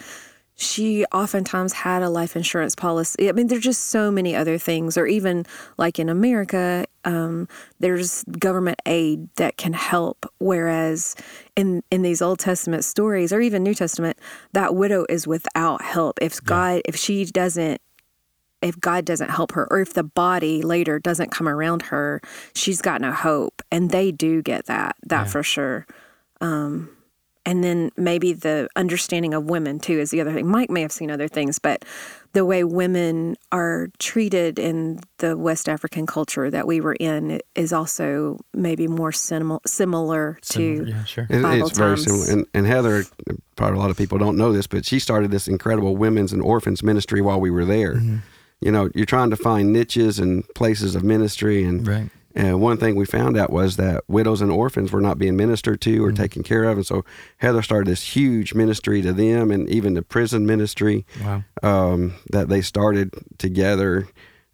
she 0.63 1.05
oftentimes 1.05 1.73
had 1.73 2.01
a 2.01 2.09
life 2.09 2.35
insurance 2.35 2.75
policy. 2.75 3.29
I 3.29 3.31
mean, 3.33 3.47
there's 3.47 3.63
just 3.63 3.85
so 3.85 4.09
many 4.09 4.35
other 4.35 4.57
things, 4.57 4.97
or 4.97 5.05
even 5.05 5.45
like 5.77 5.99
in 5.99 6.09
America, 6.09 6.85
um, 7.05 7.47
there's 7.79 8.23
government 8.39 8.79
aid 8.85 9.27
that 9.35 9.57
can 9.57 9.73
help. 9.73 10.25
Whereas 10.39 11.15
in 11.55 11.83
in 11.91 12.01
these 12.01 12.21
Old 12.21 12.39
Testament 12.39 12.83
stories, 12.83 13.33
or 13.33 13.41
even 13.41 13.63
New 13.63 13.73
Testament, 13.73 14.17
that 14.53 14.75
widow 14.75 15.05
is 15.09 15.27
without 15.27 15.81
help. 15.81 16.19
If 16.21 16.43
God, 16.43 16.81
if 16.85 16.95
she 16.95 17.25
doesn't 17.25 17.81
if 18.63 18.79
God 18.79 19.03
doesn't 19.03 19.29
help 19.29 19.51
her, 19.51 19.67
or 19.69 19.81
if 19.81 19.93
the 19.93 20.03
body 20.03 20.61
later 20.61 20.97
doesn't 20.97 21.31
come 21.31 21.49
around 21.49 21.81
her, 21.83 22.21
she's 22.55 22.81
got 22.81 23.01
no 23.01 23.11
hope. 23.11 23.61
And 23.69 23.91
they 23.91 24.11
do 24.11 24.41
get 24.41 24.67
that, 24.67 24.95
that 25.05 25.29
for 25.29 25.43
sure. 25.43 25.85
Um, 26.39 26.89
and 27.45 27.63
then 27.63 27.91
maybe 27.97 28.33
the 28.33 28.69
understanding 28.75 29.33
of 29.33 29.45
women 29.45 29.79
too 29.79 29.99
is 29.99 30.11
the 30.11 30.21
other 30.21 30.33
thing. 30.33 30.47
Mike 30.47 30.69
may 30.69 30.81
have 30.81 30.91
seen 30.91 31.11
other 31.11 31.27
things, 31.27 31.59
but 31.59 31.83
the 32.33 32.45
way 32.45 32.63
women 32.63 33.35
are 33.51 33.89
treated 33.99 34.57
in 34.57 34.99
the 35.17 35.37
West 35.37 35.69
African 35.69 36.05
culture 36.05 36.49
that 36.49 36.65
we 36.65 36.81
were 36.81 36.95
in 36.99 37.39
is 37.55 37.71
also 37.73 38.39
maybe 38.53 38.87
more 38.87 39.11
sim- 39.11 39.59
similar 39.67 40.39
to. 40.49 40.85
yeah, 40.87 41.03
sure. 41.03 41.27
It- 41.29 41.41
Bible 41.43 41.67
it's 41.67 41.77
very 41.77 41.97
similar. 41.97 42.31
And, 42.31 42.45
and 42.53 42.65
Heather, 42.65 43.03
probably 43.55 43.77
a 43.77 43.79
lot 43.81 43.91
of 43.91 43.97
people 43.97 44.17
don't 44.17 44.37
know 44.37 44.51
this, 44.51 44.65
but 44.65 44.85
she 44.85 44.97
started 44.99 45.29
this 45.29 45.47
incredible 45.47 45.95
women's 45.95 46.33
and 46.33 46.41
orphans 46.41 46.81
ministry 46.81 47.21
while 47.21 47.39
we 47.39 47.51
were 47.51 47.65
there. 47.65 47.95
Mm-hmm. 47.95 48.17
You 48.61 48.71
know, 48.71 48.89
you're 48.95 49.05
trying 49.05 49.29
to 49.29 49.35
find 49.35 49.73
niches 49.73 50.17
and 50.19 50.47
places 50.55 50.95
of 50.95 51.03
ministry. 51.03 51.63
And, 51.65 51.85
Right. 51.85 52.09
And 52.35 52.59
one 52.61 52.77
thing 52.77 52.95
we 52.95 53.05
found 53.05 53.37
out 53.37 53.51
was 53.51 53.75
that 53.77 54.03
widows 54.07 54.41
and 54.41 54.51
orphans 54.51 54.91
were 54.91 55.01
not 55.01 55.17
being 55.19 55.35
ministered 55.35 55.81
to 55.81 56.03
or 56.03 56.07
Mm-hmm. 56.07 56.21
taken 56.23 56.43
care 56.43 56.63
of. 56.63 56.77
And 56.77 56.85
so 56.85 57.05
Heather 57.37 57.61
started 57.61 57.87
this 57.91 58.15
huge 58.15 58.53
ministry 58.53 59.01
to 59.03 59.13
them 59.13 59.51
and 59.51 59.69
even 59.69 59.93
the 59.93 60.01
prison 60.01 60.45
ministry 60.45 61.05
Wow. 61.23 61.43
um, 61.61 62.13
that 62.31 62.49
they 62.49 62.61
started 62.61 63.11
together. 63.37 64.07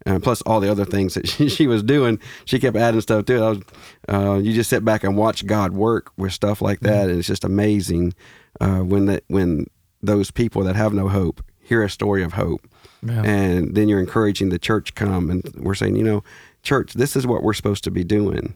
Uh, 0.06 0.18
plus 0.18 0.40
all 0.42 0.60
the 0.60 0.70
other 0.70 0.86
things 0.86 1.12
that 1.14 1.28
she, 1.32 1.48
she 1.48 1.66
was 1.66 1.82
doing, 1.82 2.18
she 2.46 2.58
kept 2.58 2.76
adding 2.76 3.00
stuff 3.02 3.26
to 3.26 3.34
it. 3.36 3.40
I 3.42 3.48
was, 3.50 3.60
uh, 4.08 4.34
you 4.42 4.52
just 4.54 4.70
sit 4.70 4.82
back 4.84 5.04
and 5.04 5.14
watch 5.16 5.46
God 5.46 5.72
work 5.72 6.10
with 6.16 6.32
stuff 6.32 6.62
like 6.62 6.80
that, 6.80 7.10
and 7.10 7.18
it's 7.18 7.28
just 7.28 7.44
amazing 7.44 8.14
uh, 8.62 8.78
when 8.80 9.04
that 9.06 9.24
when 9.28 9.66
those 10.02 10.30
people 10.30 10.64
that 10.64 10.74
have 10.74 10.94
no 10.94 11.08
hope 11.08 11.42
hear 11.60 11.82
a 11.82 11.90
story 11.90 12.22
of 12.22 12.32
hope, 12.32 12.66
Yeah. 13.02 13.22
and 13.24 13.74
then 13.74 13.88
you're 13.90 14.00
encouraging 14.00 14.48
the 14.48 14.58
church 14.58 14.94
come, 14.94 15.28
and 15.30 15.42
we're 15.58 15.74
saying, 15.74 15.96
you 15.96 16.02
know, 16.04 16.24
church, 16.62 16.94
this 16.94 17.16
is 17.16 17.26
what 17.26 17.42
we're 17.42 17.54
supposed 17.54 17.84
to 17.84 17.90
be 17.90 18.04
doing. 18.04 18.54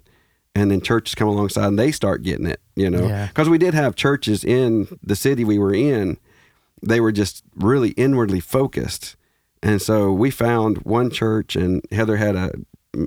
And 0.54 0.70
then 0.70 0.80
churches 0.80 1.14
come 1.14 1.28
alongside 1.28 1.66
and 1.66 1.78
they 1.78 1.90
start 1.90 2.22
getting 2.22 2.46
it, 2.46 2.60
you 2.76 2.88
know, 2.88 3.06
Yeah. 3.06 3.26
because 3.26 3.48
we 3.48 3.58
did 3.58 3.74
have 3.74 3.96
churches 3.96 4.44
in 4.44 4.86
the 5.02 5.16
city 5.16 5.44
we 5.44 5.58
were 5.58 5.74
in 5.74 6.18
they 6.86 7.00
were 7.00 7.12
just 7.12 7.42
really 7.56 7.90
inwardly 7.92 8.40
focused. 8.40 9.16
And 9.62 9.80
so 9.80 10.12
we 10.12 10.30
found 10.30 10.78
one 10.82 11.08
church, 11.08 11.56
and 11.56 11.80
Heather 11.90 12.16
had 12.18 12.36
a 12.36 12.50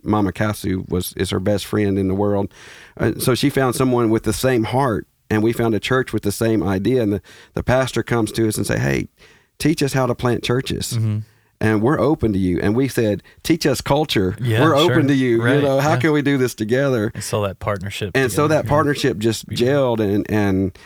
Mama 0.03 0.31
Kasu 0.33 0.89
was 0.89 1.13
is 1.13 1.29
her 1.29 1.39
best 1.39 1.65
friend 1.67 1.99
in 1.99 2.07
the 2.07 2.15
world. 2.15 2.51
Uh, 2.99 3.11
so 3.19 3.35
she 3.35 3.51
found 3.51 3.75
someone 3.75 4.09
with 4.09 4.23
the 4.23 4.33
same 4.33 4.63
heart, 4.63 5.07
and 5.29 5.43
we 5.43 5.53
found 5.53 5.75
a 5.75 5.79
church 5.79 6.11
with 6.11 6.23
the 6.23 6.31
same 6.31 6.63
idea. 6.63 7.03
And 7.03 7.13
the, 7.13 7.21
the 7.53 7.61
pastor 7.61 8.01
comes 8.01 8.31
to 8.31 8.47
us 8.47 8.57
and 8.57 8.65
say, 8.65 8.79
"Hey, 8.79 9.09
teach 9.59 9.83
us 9.83 9.93
how 9.93 10.07
to 10.07 10.15
plant 10.15 10.43
churches." 10.43 10.93
Mm-hmm. 10.93 11.19
And 11.59 11.81
we're 11.81 11.99
open 11.99 12.33
to 12.33 12.39
you. 12.39 12.59
And 12.61 12.75
we 12.75 12.87
said, 12.87 13.23
teach 13.41 13.65
us 13.65 13.81
culture. 13.81 14.35
Yeah, 14.39 14.61
we're 14.61 14.77
sure. 14.77 14.91
open 14.91 15.07
to 15.07 15.13
you. 15.15 15.43
Right, 15.43 15.55
You 15.55 15.61
know, 15.63 15.79
how 15.79 15.93
yeah. 15.93 15.99
can 15.99 16.11
we 16.11 16.21
do 16.21 16.37
this 16.37 16.53
together? 16.53 17.11
And 17.15 17.23
so 17.23 17.41
that 17.41 17.59
partnership. 17.59 18.11
and 18.15 18.31
so 18.31 18.47
that 18.47 18.65
yeah. 18.65 18.69
partnership 18.69 19.17
just 19.17 19.47
gelled 19.49 19.99
and 19.99 20.29
and 20.29 20.77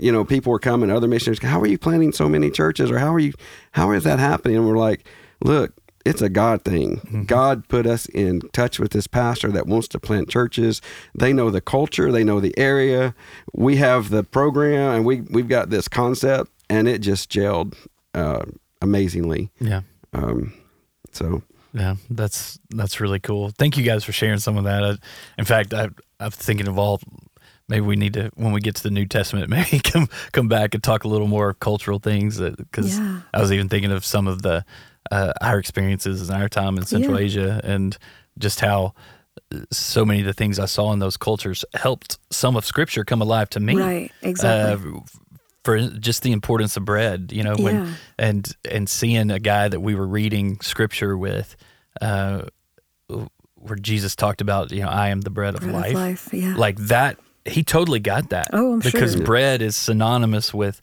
you 0.00 0.12
know 0.12 0.22
people 0.26 0.52
were 0.52 0.58
coming 0.58 0.90
other 0.90 1.08
missionaries 1.08 1.40
how 1.42 1.58
are 1.62 1.66
you 1.66 1.78
planting 1.78 2.12
so 2.12 2.28
many 2.28 2.50
churches 2.50 2.90
or 2.90 2.98
how 2.98 3.14
are 3.14 3.18
you 3.18 3.32
how 3.72 3.90
is 3.92 4.04
that 4.04 4.18
happening 4.18 4.54
and 4.58 4.68
we're 4.68 4.76
like 4.76 5.06
look 5.42 5.72
it's 6.04 6.20
a 6.20 6.28
god 6.28 6.62
thing 6.62 6.96
Mm-hmm. 6.98 7.22
god 7.22 7.66
put 7.68 7.86
us 7.86 8.04
in 8.04 8.40
touch 8.52 8.78
with 8.78 8.90
this 8.92 9.06
pastor 9.06 9.50
that 9.50 9.66
wants 9.66 9.88
to 9.88 9.98
plant 9.98 10.28
churches 10.28 10.82
they 11.14 11.32
know 11.32 11.48
the 11.48 11.62
culture 11.62 12.12
they 12.12 12.22
know 12.22 12.38
the 12.38 12.52
area 12.58 13.14
we 13.54 13.76
have 13.76 14.10
the 14.10 14.22
program 14.24 14.94
and 14.94 15.06
we 15.06 15.22
we've 15.22 15.48
got 15.48 15.70
this 15.70 15.88
concept 15.88 16.50
and 16.68 16.86
it 16.86 16.98
just 16.98 17.30
gelled 17.32 17.74
uh, 18.12 18.44
amazingly 18.82 19.50
Yeah. 19.58 19.80
Um, 20.12 20.52
so 21.12 21.42
Yeah, 21.72 21.96
that's 22.10 22.58
that's 22.70 23.00
really 23.00 23.20
cool. 23.20 23.50
Thank 23.58 23.76
you 23.76 23.82
guys 23.84 24.04
for 24.04 24.12
sharing 24.12 24.38
some 24.38 24.56
of 24.56 24.64
that. 24.64 24.82
I, 24.84 24.96
in 25.38 25.44
fact, 25.44 25.72
I, 25.74 25.88
I'm 26.20 26.30
thinking 26.30 26.68
of 26.68 26.78
all. 26.78 27.00
Maybe 27.70 27.82
we 27.84 27.96
need 27.96 28.14
to 28.14 28.30
when 28.34 28.52
we 28.52 28.60
get 28.60 28.76
to 28.76 28.82
the 28.82 28.90
New 28.90 29.04
Testament, 29.06 29.48
maybe 29.56 29.78
come 29.80 30.08
come 30.32 30.48
back 30.48 30.74
and 30.74 30.82
talk 30.82 31.04
a 31.04 31.08
little 31.08 31.26
more 31.28 31.52
cultural 31.54 31.98
things. 31.98 32.38
Because 32.40 32.98
Yeah. 32.98 33.20
I 33.34 33.40
was 33.40 33.52
even 33.52 33.68
thinking 33.68 33.92
of 33.92 34.04
some 34.04 34.26
of 34.26 34.40
the 34.42 34.64
uh, 35.10 35.32
our 35.40 35.58
experiences 35.58 36.28
in 36.28 36.34
our 36.34 36.48
time 36.48 36.76
in 36.78 36.84
Central 36.86 37.18
Yeah. 37.18 37.24
Asia 37.26 37.60
and 37.64 37.96
just 38.38 38.60
how 38.60 38.94
uh, 39.54 39.58
so 39.70 40.04
many 40.04 40.20
of 40.20 40.26
the 40.26 40.32
things 40.34 40.58
I 40.58 40.64
saw 40.66 40.92
in 40.92 40.98
those 40.98 41.16
cultures 41.18 41.64
helped 41.74 42.18
some 42.30 42.56
of 42.56 42.64
Scripture 42.64 43.04
come 43.04 43.20
alive 43.22 43.50
to 43.50 43.60
me. 43.60 43.74
Right, 43.76 44.12
exactly. 44.22 44.90
Uh, 44.90 45.00
for 45.64 45.78
just 45.88 46.22
the 46.22 46.32
importance 46.32 46.76
of 46.76 46.84
bread, 46.84 47.30
you 47.32 47.42
know, 47.42 47.54
when 47.56 47.74
Yeah. 47.86 47.92
and 48.18 48.56
and 48.70 48.88
seeing 48.88 49.30
a 49.30 49.38
guy 49.38 49.68
that 49.68 49.80
we 49.80 49.94
were 49.94 50.06
reading 50.06 50.60
scripture 50.60 51.16
with, 51.16 51.56
uh, 52.00 52.42
where 53.54 53.76
Jesus 53.80 54.14
talked 54.16 54.40
about, 54.40 54.70
you 54.70 54.82
know, 54.82 54.88
I 54.88 55.08
am 55.08 55.20
the 55.22 55.30
bread 55.30 55.54
of 55.54 55.60
Bread 55.62 55.72
life, 55.74 55.88
of 55.88 55.94
life, 55.94 56.28
yeah. 56.32 56.54
like 56.56 56.76
that. 56.78 57.18
He 57.44 57.62
totally 57.62 58.00
got 58.00 58.30
that. 58.30 58.50
Oh, 58.52 58.74
I'm 58.74 58.78
because 58.80 59.14
sure. 59.14 59.24
bread 59.24 59.62
is 59.62 59.76
synonymous 59.76 60.52
with 60.54 60.80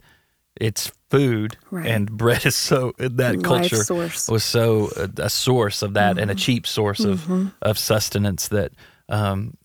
it's 0.60 0.90
food, 1.10 1.56
Right. 1.70 1.86
and 1.86 2.10
bread 2.10 2.44
is 2.46 2.56
so 2.56 2.92
that 2.98 3.36
Life 3.36 3.42
culture 3.44 3.76
source. 3.84 4.28
was 4.28 4.42
so 4.44 4.90
a, 4.96 5.08
a 5.24 5.30
source 5.30 5.82
of 5.82 5.94
that 5.94 6.18
and 6.18 6.30
a 6.30 6.34
cheap 6.34 6.66
source 6.66 7.00
Mm-hmm. 7.00 7.32
of 7.32 7.52
of 7.62 7.78
sustenance 7.78 8.48
that. 8.48 8.72
Um, 9.08 9.56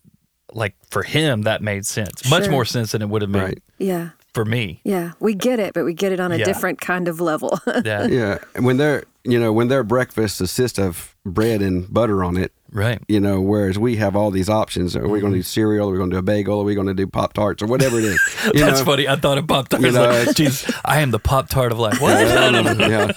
like 0.54 0.76
for 0.90 1.02
him, 1.02 1.44
that 1.44 1.62
made 1.62 1.86
sense. 1.86 2.30
Much 2.30 2.50
more 2.50 2.66
sense 2.66 2.92
than 2.92 3.02
it 3.02 3.08
would 3.08 3.22
have 3.22 3.32
made 3.32 3.42
Right. 3.42 3.64
yeah. 3.80 4.10
For 4.34 4.46
me. 4.46 4.82
Yeah. 4.84 5.12
We 5.20 5.34
get 5.34 5.60
it, 5.60 5.74
but 5.74 5.84
we 5.86 5.94
get 5.94 6.12
it 6.12 6.20
on 6.20 6.32
a 6.32 6.38
Yeah. 6.38 6.46
different 6.46 6.80
kind 6.82 7.08
of 7.08 7.20
level. 7.20 7.60
Yeah, 7.86 8.06
yeah 8.08 8.38
and 8.56 8.66
when 8.66 8.78
they're 8.78 9.04
you 9.24 9.40
know 9.40 9.54
when 9.54 9.68
their 9.68 9.84
breakfast 9.84 10.38
consists 10.40 10.78
of 10.80 11.16
bread 11.26 11.62
and 11.62 11.92
butter 11.94 12.24
on 12.24 12.38
it 12.38 12.52
right. 12.72 13.00
you 13.08 13.20
know, 13.20 13.40
whereas 13.42 13.78
we 13.78 13.96
have 13.98 14.16
all 14.16 14.32
these 14.32 14.50
options. 14.50 14.96
Are 14.96 15.08
we 15.08 15.20
going 15.20 15.34
to 15.34 15.40
do 15.40 15.44
cereal? 15.44 15.90
Are 15.90 15.92
we 15.92 15.98
going 15.98 16.10
to 16.10 16.16
do 16.16 16.20
a 16.20 16.24
bagel? 16.24 16.62
Are 16.62 16.64
we 16.64 16.74
going 16.76 16.88
to 16.88 16.94
do 16.94 17.06
Pop 17.08 17.34
Tarts 17.34 17.62
or 17.62 17.68
whatever 17.68 18.00
it 18.00 18.06
is? 18.06 18.20
You 18.54 18.62
That's 18.62 18.80
know? 18.80 18.86
funny. 18.86 19.08
I 19.08 19.16
thought 19.16 19.38
of 19.38 19.48
Pop 19.48 19.70
tarts. 19.70 19.86
You 19.86 19.92
know, 19.92 20.06
like, 20.06 20.28
it's- 20.30 20.36
geez, 20.36 20.72
I 20.84 21.02
am 21.02 21.12
the 21.12 21.20
Pop 21.20 21.50
Tart 21.50 21.72
of 21.72 21.80
life. 21.80 22.02
What? 22.02 22.12
yeah, 22.20 23.12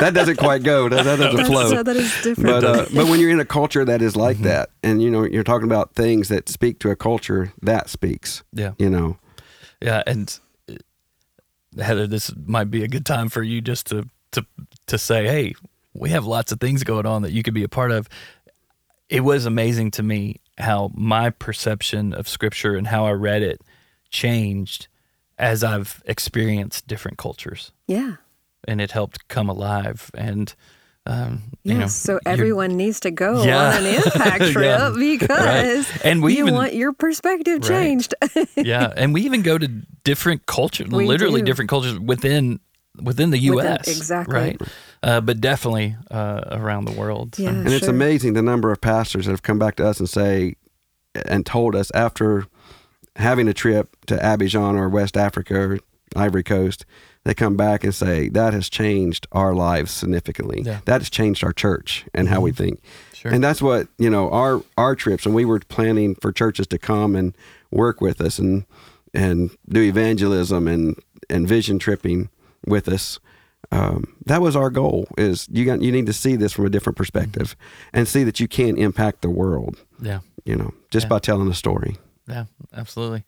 that 0.00 0.12
doesn't 0.14 0.36
quite 0.36 0.62
go. 0.62 0.88
That, 0.88 1.04
that 1.04 1.16
doesn't 1.18 1.36
That's, 1.36 1.48
flow. 1.48 1.82
that 1.82 1.96
is 1.96 2.12
different. 2.22 2.42
But 2.62 2.64
uh, 2.64 2.86
but 2.94 3.06
when 3.08 3.20
you're 3.20 3.30
in 3.30 3.40
a 3.40 3.44
culture 3.44 3.84
that 3.84 4.02
is 4.02 4.16
like 4.16 4.38
that, 4.38 4.70
and 4.82 5.00
you 5.02 5.10
know 5.10 5.24
you're 5.24 5.44
talking 5.44 5.66
about 5.66 5.94
things 5.94 6.28
that 6.28 6.48
speak 6.48 6.78
to 6.80 6.90
a 6.90 6.96
culture 6.96 7.52
that 7.62 7.88
speaks, 7.88 8.42
yeah, 8.52 8.72
you 8.78 8.90
know, 8.90 9.18
yeah. 9.80 10.02
And 10.06 10.36
Heather, 11.78 12.06
this 12.06 12.32
might 12.36 12.70
be 12.70 12.84
a 12.84 12.88
good 12.88 13.06
time 13.06 13.28
for 13.28 13.42
you 13.42 13.60
just 13.60 13.86
to 13.88 14.08
to 14.32 14.46
to 14.86 14.98
say, 14.98 15.26
hey, 15.26 15.54
we 15.92 16.10
have 16.10 16.26
lots 16.26 16.52
of 16.52 16.60
things 16.60 16.84
going 16.84 17.06
on 17.06 17.22
that 17.22 17.32
you 17.32 17.42
could 17.42 17.54
be 17.54 17.64
a 17.64 17.68
part 17.68 17.90
of. 17.90 18.08
It 19.08 19.20
was 19.20 19.46
amazing 19.46 19.92
to 19.92 20.02
me 20.02 20.40
how 20.58 20.90
my 20.94 21.30
perception 21.30 22.14
of 22.14 22.28
Scripture 22.28 22.76
and 22.76 22.86
how 22.86 23.06
I 23.06 23.12
read 23.12 23.42
it 23.42 23.60
changed 24.10 24.88
as 25.38 25.64
I've 25.64 26.02
experienced 26.06 26.86
different 26.86 27.18
cultures, 27.18 27.72
yeah. 27.86 28.16
and 28.68 28.80
it 28.80 28.92
helped 28.92 29.26
come 29.28 29.48
alive. 29.48 30.10
And 30.14 30.54
um, 31.06 31.42
Yes. 31.62 31.74
you 31.74 31.78
know, 31.80 31.86
so 31.86 32.20
everyone 32.26 32.76
needs 32.76 33.00
to 33.00 33.10
go 33.10 33.42
Yeah. 33.42 33.68
on 33.76 33.84
an 33.86 33.94
impact 33.94 34.44
trip 34.52 34.64
Yeah. 34.78 34.92
because 34.98 35.28
Right. 35.90 36.04
And 36.04 36.22
we 36.22 36.36
you 36.36 36.44
even- 36.44 36.54
want 36.54 36.74
your 36.74 36.92
perspective 36.92 37.60
Right. 37.62 37.68
changed. 37.68 38.14
yeah, 38.56 38.92
and 38.96 39.12
we 39.14 39.22
even 39.22 39.42
go 39.42 39.58
to 39.58 39.68
different 40.04 40.46
cultures, 40.46 40.88
literally 40.90 41.40
do. 41.40 41.46
different 41.46 41.68
cultures 41.70 41.98
within 41.98 42.60
within 43.02 43.30
the 43.30 43.50
Within- 43.50 43.72
U.S. 43.72 43.88
exactly. 43.88 44.34
right? 44.34 44.62
Uh, 45.02 45.20
but 45.20 45.40
definitely 45.40 45.96
uh, 46.12 46.42
around 46.52 46.84
the 46.84 46.92
world. 46.92 47.34
So, 47.34 47.42
Yeah. 47.42 47.48
and 47.50 47.68
it's 47.68 47.88
amazing 47.88 48.34
the 48.34 48.42
number 48.42 48.70
of 48.70 48.80
pastors 48.80 49.26
that 49.26 49.32
have 49.32 49.42
come 49.42 49.58
back 49.58 49.74
to 49.76 49.86
us 49.86 49.98
and 49.98 50.08
say 50.08 50.54
and 51.26 51.44
told 51.44 51.74
us 51.74 51.90
after 51.92 52.46
having 53.16 53.48
a 53.48 53.52
trip 53.52 53.96
to 54.06 54.16
Abidjan 54.16 54.76
or 54.76 54.88
West 54.88 55.16
Africa 55.16 55.54
or 55.58 55.78
Ivory 56.16 56.44
Coast, 56.44 56.86
they 57.24 57.34
come 57.34 57.56
back 57.56 57.84
and 57.84 57.94
say 57.94 58.28
that 58.30 58.52
has 58.54 58.68
changed 58.68 59.26
our 59.32 59.54
lives 59.54 59.90
significantly. 59.90 60.62
Yeah. 60.64 60.80
That 60.84 61.00
has 61.00 61.10
changed 61.10 61.42
our 61.44 61.52
church 61.52 62.04
and 62.14 62.28
how 62.28 62.40
we 62.40 62.52
think. 62.52 62.80
Sure. 63.14 63.32
And 63.32 63.42
that's 63.42 63.62
what 63.62 63.88
you 63.98 64.10
know 64.10 64.30
our 64.30 64.62
our 64.76 64.94
trips, 64.94 65.24
and 65.26 65.34
we 65.34 65.44
were 65.44 65.60
planning 65.60 66.14
for 66.14 66.32
churches 66.32 66.66
to 66.68 66.78
come 66.78 67.16
and 67.16 67.34
work 67.70 68.00
with 68.00 68.20
us 68.20 68.38
and 68.38 68.64
and 69.14 69.50
do 69.68 69.80
evangelism 69.80 70.68
and 70.68 70.96
and 71.30 71.48
vision 71.48 71.78
tripping 71.78 72.28
with 72.66 72.88
us. 72.88 73.18
Um, 73.72 74.14
that 74.26 74.42
was 74.42 74.54
our 74.56 74.68
goal. 74.70 75.08
Is 75.16 75.48
you 75.50 75.64
got 75.64 75.80
you 75.80 75.90
need 75.90 76.06
to 76.06 76.12
see 76.12 76.36
this 76.36 76.52
from 76.52 76.66
a 76.66 76.70
different 76.70 76.96
perspective 76.98 77.56
and 77.94 78.06
see 78.06 78.22
that 78.24 78.38
you 78.38 78.46
can 78.46 78.76
impact 78.76 79.22
the 79.22 79.30
world. 79.30 79.78
yeah, 80.02 80.20
You 80.44 80.56
know, 80.56 80.74
just 80.90 81.04
Yeah. 81.06 81.08
by 81.08 81.18
telling 81.20 81.48
a 81.50 81.54
story. 81.54 81.96
Yeah, 82.28 82.44
absolutely. 82.74 83.24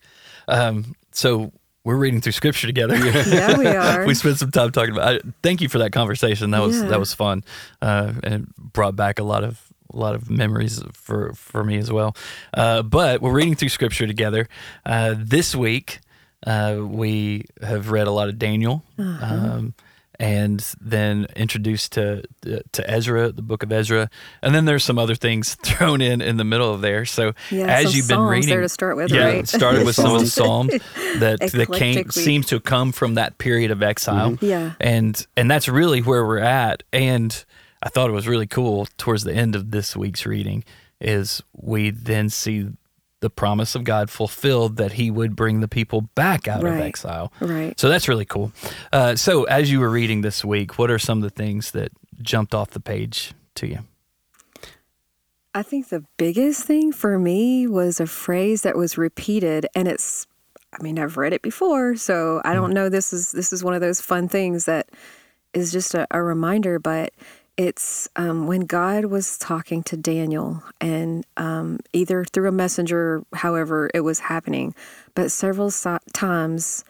Um, 0.47 0.95
so 1.11 1.51
we're 1.87 1.95
reading 1.95 2.19
through 2.21 2.33
scripture 2.33 2.67
together. 2.67 2.97
Yeah, 3.27 3.57
we 3.57 3.65
are. 3.67 4.05
we 4.05 4.13
spent 4.13 4.37
some 4.37 4.51
time 4.51 4.71
talking 4.71 4.93
about. 4.93 5.07
I, 5.15 5.19
thank 5.41 5.61
you 5.61 5.69
for 5.69 5.79
that 5.79 5.91
conversation. 5.93 6.51
That 6.51 6.61
was 6.61 6.75
Yeah. 6.77 6.89
that 6.89 6.99
was 6.99 7.13
fun, 7.13 7.43
uh, 7.81 8.11
and 8.23 8.53
brought 8.57 8.95
back 8.95 9.19
a 9.19 9.23
lot 9.23 9.43
of 9.43 9.61
a 9.93 9.97
lot 9.97 10.13
of 10.15 10.29
memories 10.29 10.83
for 10.93 11.33
for 11.33 11.63
me 11.63 11.77
as 11.77 11.89
well. 11.91 12.15
Uh, 12.53 12.81
but 12.83 13.21
we're 13.21 13.31
reading 13.31 13.55
through 13.55 13.69
scripture 13.69 14.05
together. 14.05 14.47
Uh, 14.85 15.15
this 15.17 15.55
week, 15.55 15.99
uh, 16.45 16.77
we 16.81 17.45
have 17.61 17.89
read 17.89 18.07
a 18.07 18.11
lot 18.11 18.27
of 18.29 18.37
Daniel. 18.37 18.83
Uh-huh. 18.99 19.35
Um, 19.35 19.73
and 20.19 20.59
then 20.81 21.27
introduced 21.35 21.93
to 21.93 22.23
to 22.43 22.89
Ezra, 22.89 23.31
the 23.31 23.41
book 23.41 23.63
of 23.63 23.71
Ezra, 23.71 24.09
and 24.41 24.55
then 24.55 24.65
there's 24.65 24.83
some 24.83 24.97
other 24.97 25.15
things 25.15 25.55
thrown 25.63 26.01
in 26.01 26.21
in 26.21 26.37
the 26.37 26.43
middle 26.43 26.73
of 26.73 26.81
there. 26.81 27.05
So 27.05 27.33
Yeah, 27.51 27.65
as 27.67 27.85
some 27.85 27.93
you've 27.95 28.07
been 28.07 28.19
reading, 28.21 28.49
there 28.49 28.61
to 28.61 28.69
start 28.69 28.97
with, 28.97 29.11
yeah, 29.11 29.25
right? 29.25 29.35
it 29.35 29.47
started 29.47 29.85
with 29.85 29.95
some 29.95 30.13
of 30.13 30.21
the 30.21 30.27
Psalms 30.37 30.71
that 31.19 31.39
that 31.39 31.71
came 31.73 32.09
seems 32.09 32.47
to 32.47 32.59
come 32.59 32.91
from 32.91 33.15
that 33.15 33.37
period 33.37 33.71
of 33.71 33.83
exile. 33.83 34.31
Mm-hmm. 34.31 34.45
Yeah. 34.45 34.73
and 34.79 35.25
and 35.35 35.49
that's 35.49 35.67
really 35.67 36.01
where 36.01 36.25
we're 36.25 36.39
at. 36.39 36.83
And 36.91 37.43
I 37.83 37.89
thought 37.89 38.09
it 38.09 38.13
was 38.13 38.27
really 38.27 38.47
cool 38.47 38.87
towards 38.97 39.23
the 39.23 39.33
end 39.33 39.55
of 39.55 39.71
this 39.71 39.95
week's 39.95 40.25
reading 40.25 40.63
is 40.99 41.43
we 41.53 41.91
then 41.91 42.29
see 42.29 42.67
the 43.19 43.29
promise 43.29 43.75
of 43.75 43.83
God 43.83 44.09
fulfilled 44.09 44.77
that 44.77 44.93
He 44.93 45.09
would 45.09 45.35
bring 45.35 45.59
the 45.59 45.67
people 45.67 46.01
back 46.15 46.47
out 46.47 46.63
of 46.63 46.73
exile. 46.73 47.31
Right. 47.39 47.79
So 47.79 47.89
that's 47.89 48.07
really 48.07 48.25
cool. 48.25 48.51
Uh, 48.91 49.15
so 49.15 49.45
as 49.45 49.71
you 49.71 49.79
were 49.79 49.89
reading 49.89 50.21
this 50.21 50.45
week, 50.45 50.77
what 50.77 50.91
are 50.91 50.99
some 50.99 51.19
of 51.19 51.23
the 51.23 51.29
things 51.29 51.71
that 51.71 51.91
jumped 52.21 52.53
off 52.53 52.71
the 52.71 52.79
page 52.79 53.33
to 53.55 53.67
you? 53.67 53.79
I 55.57 55.63
think 55.63 55.89
the 55.89 56.05
biggest 56.17 56.65
thing 56.65 56.91
for 56.91 57.17
me 57.17 57.65
was 57.65 57.99
a 57.99 58.05
phrase 58.05 58.61
that 58.61 58.77
was 58.77 58.95
repeated 58.95 59.65
and 59.73 59.87
it's 59.87 60.27
I 60.71 60.83
mean 60.83 60.99
I've 60.99 61.17
read 61.17 61.33
it 61.33 61.41
before 61.41 61.95
so 61.95 62.41
I 62.45 62.53
don't 62.53 62.73
know 62.73 62.89
this 62.89 63.11
is 63.11 63.31
this 63.31 63.51
is 63.51 63.63
one 63.63 63.73
of 63.73 63.81
those 63.81 63.99
fun 63.99 64.27
things 64.27 64.65
that 64.65 64.87
is 65.55 65.71
just 65.71 65.95
a, 65.95 66.05
a 66.11 66.21
reminder 66.21 66.77
but 66.77 67.11
it's 67.57 68.07
um, 68.15 68.45
when 68.47 68.61
God 68.61 69.05
was 69.05 69.37
talking 69.37 69.81
to 69.83 69.97
Daniel 69.97 70.61
and 70.79 71.25
um, 71.37 71.79
either 71.93 72.23
through 72.23 72.47
a 72.47 72.51
messenger 72.51 73.23
however 73.33 73.89
it 73.93 74.01
was 74.01 74.19
happening 74.19 74.75
but 75.15 75.31
several 75.31 75.71
so- 75.71 75.97
times 76.13 76.83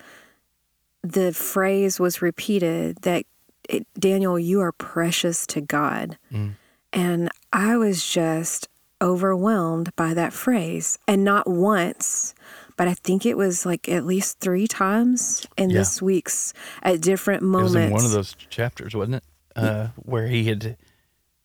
the 1.03 1.31
phrase 1.31 1.99
was 1.99 2.21
repeated 2.21 2.97
that 3.03 3.25
it, 3.69 3.87
Daniel 3.99 4.37
you 4.37 4.59
are 4.61 4.71
precious 4.71 5.45
to 5.47 5.61
God 5.61 6.17
and 6.93 7.29
I 7.53 7.77
was 7.77 8.05
just 8.05 8.67
overwhelmed 9.01 9.95
by 9.95 10.13
that 10.15 10.33
phrase. 10.33 10.97
And 11.07 11.23
not 11.23 11.47
once, 11.47 12.33
but 12.77 12.87
I 12.87 12.93
think 12.95 13.25
it 13.27 13.37
was 13.37 13.63
like 13.65 13.87
at 13.87 14.05
least 14.05 14.39
three 14.39 14.67
times 14.67 15.45
in 15.55 15.69
Yeah. 15.69 15.79
this 15.79 16.01
week's 16.01 16.51
at 16.81 17.01
different 17.01 17.43
It 17.43 17.45
moments. 17.45 17.73
was 17.75 17.83
in 17.85 17.91
one 17.91 18.05
of 18.05 18.11
those 18.11 18.33
chapters, 18.49 18.95
wasn't 18.95 19.15
it? 19.17 19.23
Uh, 19.57 19.87
where 19.97 20.27
he 20.27 20.45
had 20.45 20.77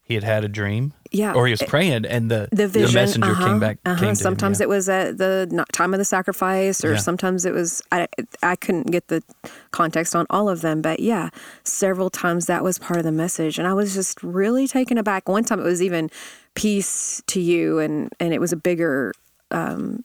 he 0.04 0.14
had 0.14 0.24
had 0.24 0.44
a 0.44 0.48
dream, 0.48 0.92
Yeah. 1.12 1.32
or 1.32 1.46
he 1.46 1.52
was 1.52 1.62
praying, 1.62 2.04
and 2.04 2.30
the 2.30 2.48
the 2.52 2.68
vision 2.68 2.94
messenger 2.94 3.30
uh-huh, 3.30 3.46
came 3.46 3.60
back. 3.60 3.78
uh-huh. 3.84 3.94
Came 3.94 4.04
to 4.04 4.08
him, 4.10 4.14
sometimes 4.16 4.58
yeah. 4.58 4.64
it 4.64 4.68
was 4.68 4.88
at 4.88 5.16
the 5.16 5.64
time 5.72 5.94
of 5.94 5.98
the 5.98 6.04
sacrifice 6.04 6.84
or 6.84 6.92
Yeah. 6.92 6.98
sometimes 6.98 7.44
it 7.46 7.54
was 7.54 7.80
I, 7.92 8.08
I 8.42 8.56
couldn't 8.56 8.90
get 8.90 9.08
the 9.08 9.22
context 9.70 10.14
on 10.14 10.26
all 10.28 10.48
of 10.48 10.60
them 10.60 10.82
but 10.82 11.00
yeah 11.00 11.30
several 11.64 12.10
times 12.10 12.46
that 12.46 12.62
was 12.62 12.78
part 12.78 12.98
of 12.98 13.04
the 13.04 13.12
message 13.12 13.58
and 13.58 13.66
i 13.66 13.72
was 13.72 13.94
just 13.94 14.22
really 14.22 14.66
taken 14.68 14.98
aback 14.98 15.28
one 15.28 15.44
time 15.44 15.60
it 15.60 15.64
was 15.64 15.80
even 15.82 16.10
peace 16.54 17.22
to 17.28 17.40
you 17.40 17.78
and 17.78 18.12
and 18.20 18.34
it 18.34 18.40
was 18.40 18.52
a 18.52 18.56
bigger 18.56 19.12
um, 19.50 20.04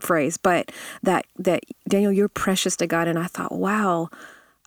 phrase 0.00 0.36
but 0.38 0.72
that 1.02 1.26
that 1.38 1.60
daniel 1.88 2.12
you're 2.12 2.28
precious 2.28 2.76
to 2.76 2.86
god 2.86 3.06
and 3.08 3.18
i 3.18 3.26
thought 3.26 3.52
wow 3.52 4.08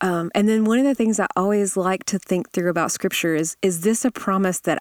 um, 0.02 0.30
and 0.36 0.48
then 0.50 0.66
one 0.66 0.80
of 0.80 0.86
the 0.86 0.96
things 0.96 1.20
I 1.20 1.28
always 1.36 1.78
like 1.78 2.04
to 2.06 2.20
think 2.20 2.52
through 2.52 2.70
about 2.70 2.92
scripture 2.92 3.36
is 3.36 3.56
is 3.62 3.82
this 3.82 4.06
a 4.06 4.12
promise 4.12 4.60
that 4.62 4.80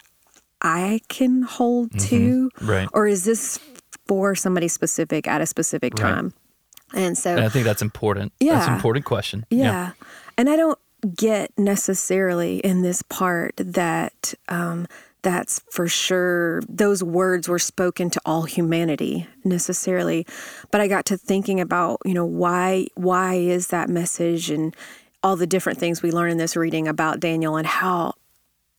I 0.62 1.00
can 1.08 1.42
hold 1.42 1.92
to? 2.08 2.50
Mm-hmm. 2.54 2.66
Right. 2.70 2.88
Or 2.92 3.06
is 3.06 3.24
this 3.24 3.58
for 4.06 4.34
somebody 4.34 4.68
specific 4.68 5.26
at 5.28 5.40
a 5.40 5.46
specific 5.46 5.94
Right. 5.94 6.02
time? 6.10 6.34
And 6.94 7.18
so, 7.18 7.30
And 7.36 7.44
I 7.44 7.48
think 7.48 7.64
that's 7.64 7.82
important. 7.82 8.32
Yeah. 8.40 8.54
that's 8.54 8.68
an 8.68 8.74
important 8.74 9.04
question. 9.04 9.46
yeah. 9.50 9.92
And 10.38 10.48
I 10.48 10.56
don't 10.56 10.78
get 11.16 11.50
necessarily 11.58 12.58
in 12.58 12.82
this 12.82 13.02
part 13.02 13.54
that 13.58 14.32
um, 14.48 14.86
that's 15.22 15.60
for 15.70 15.86
sure, 15.86 16.60
those 16.68 17.02
words 17.04 17.48
were 17.48 17.58
spoken 17.58 18.10
to 18.10 18.20
all 18.24 18.42
humanity 18.44 19.26
necessarily. 19.44 20.26
But 20.70 20.80
I 20.80 20.88
got 20.88 21.04
to 21.06 21.16
thinking 21.16 21.60
about, 21.60 22.00
you 22.04 22.14
know, 22.14 22.24
why 22.26 22.86
why 22.94 23.34
is 23.34 23.68
that 23.68 23.88
message 23.88 24.50
and 24.50 24.74
all 25.24 25.34
the 25.36 25.46
different 25.46 25.78
things 25.78 26.02
we 26.02 26.12
learn 26.12 26.30
in 26.30 26.36
this 26.36 26.54
reading 26.54 26.86
about 26.86 27.18
Daniel 27.18 27.56
and 27.56 27.66
how 27.66 28.12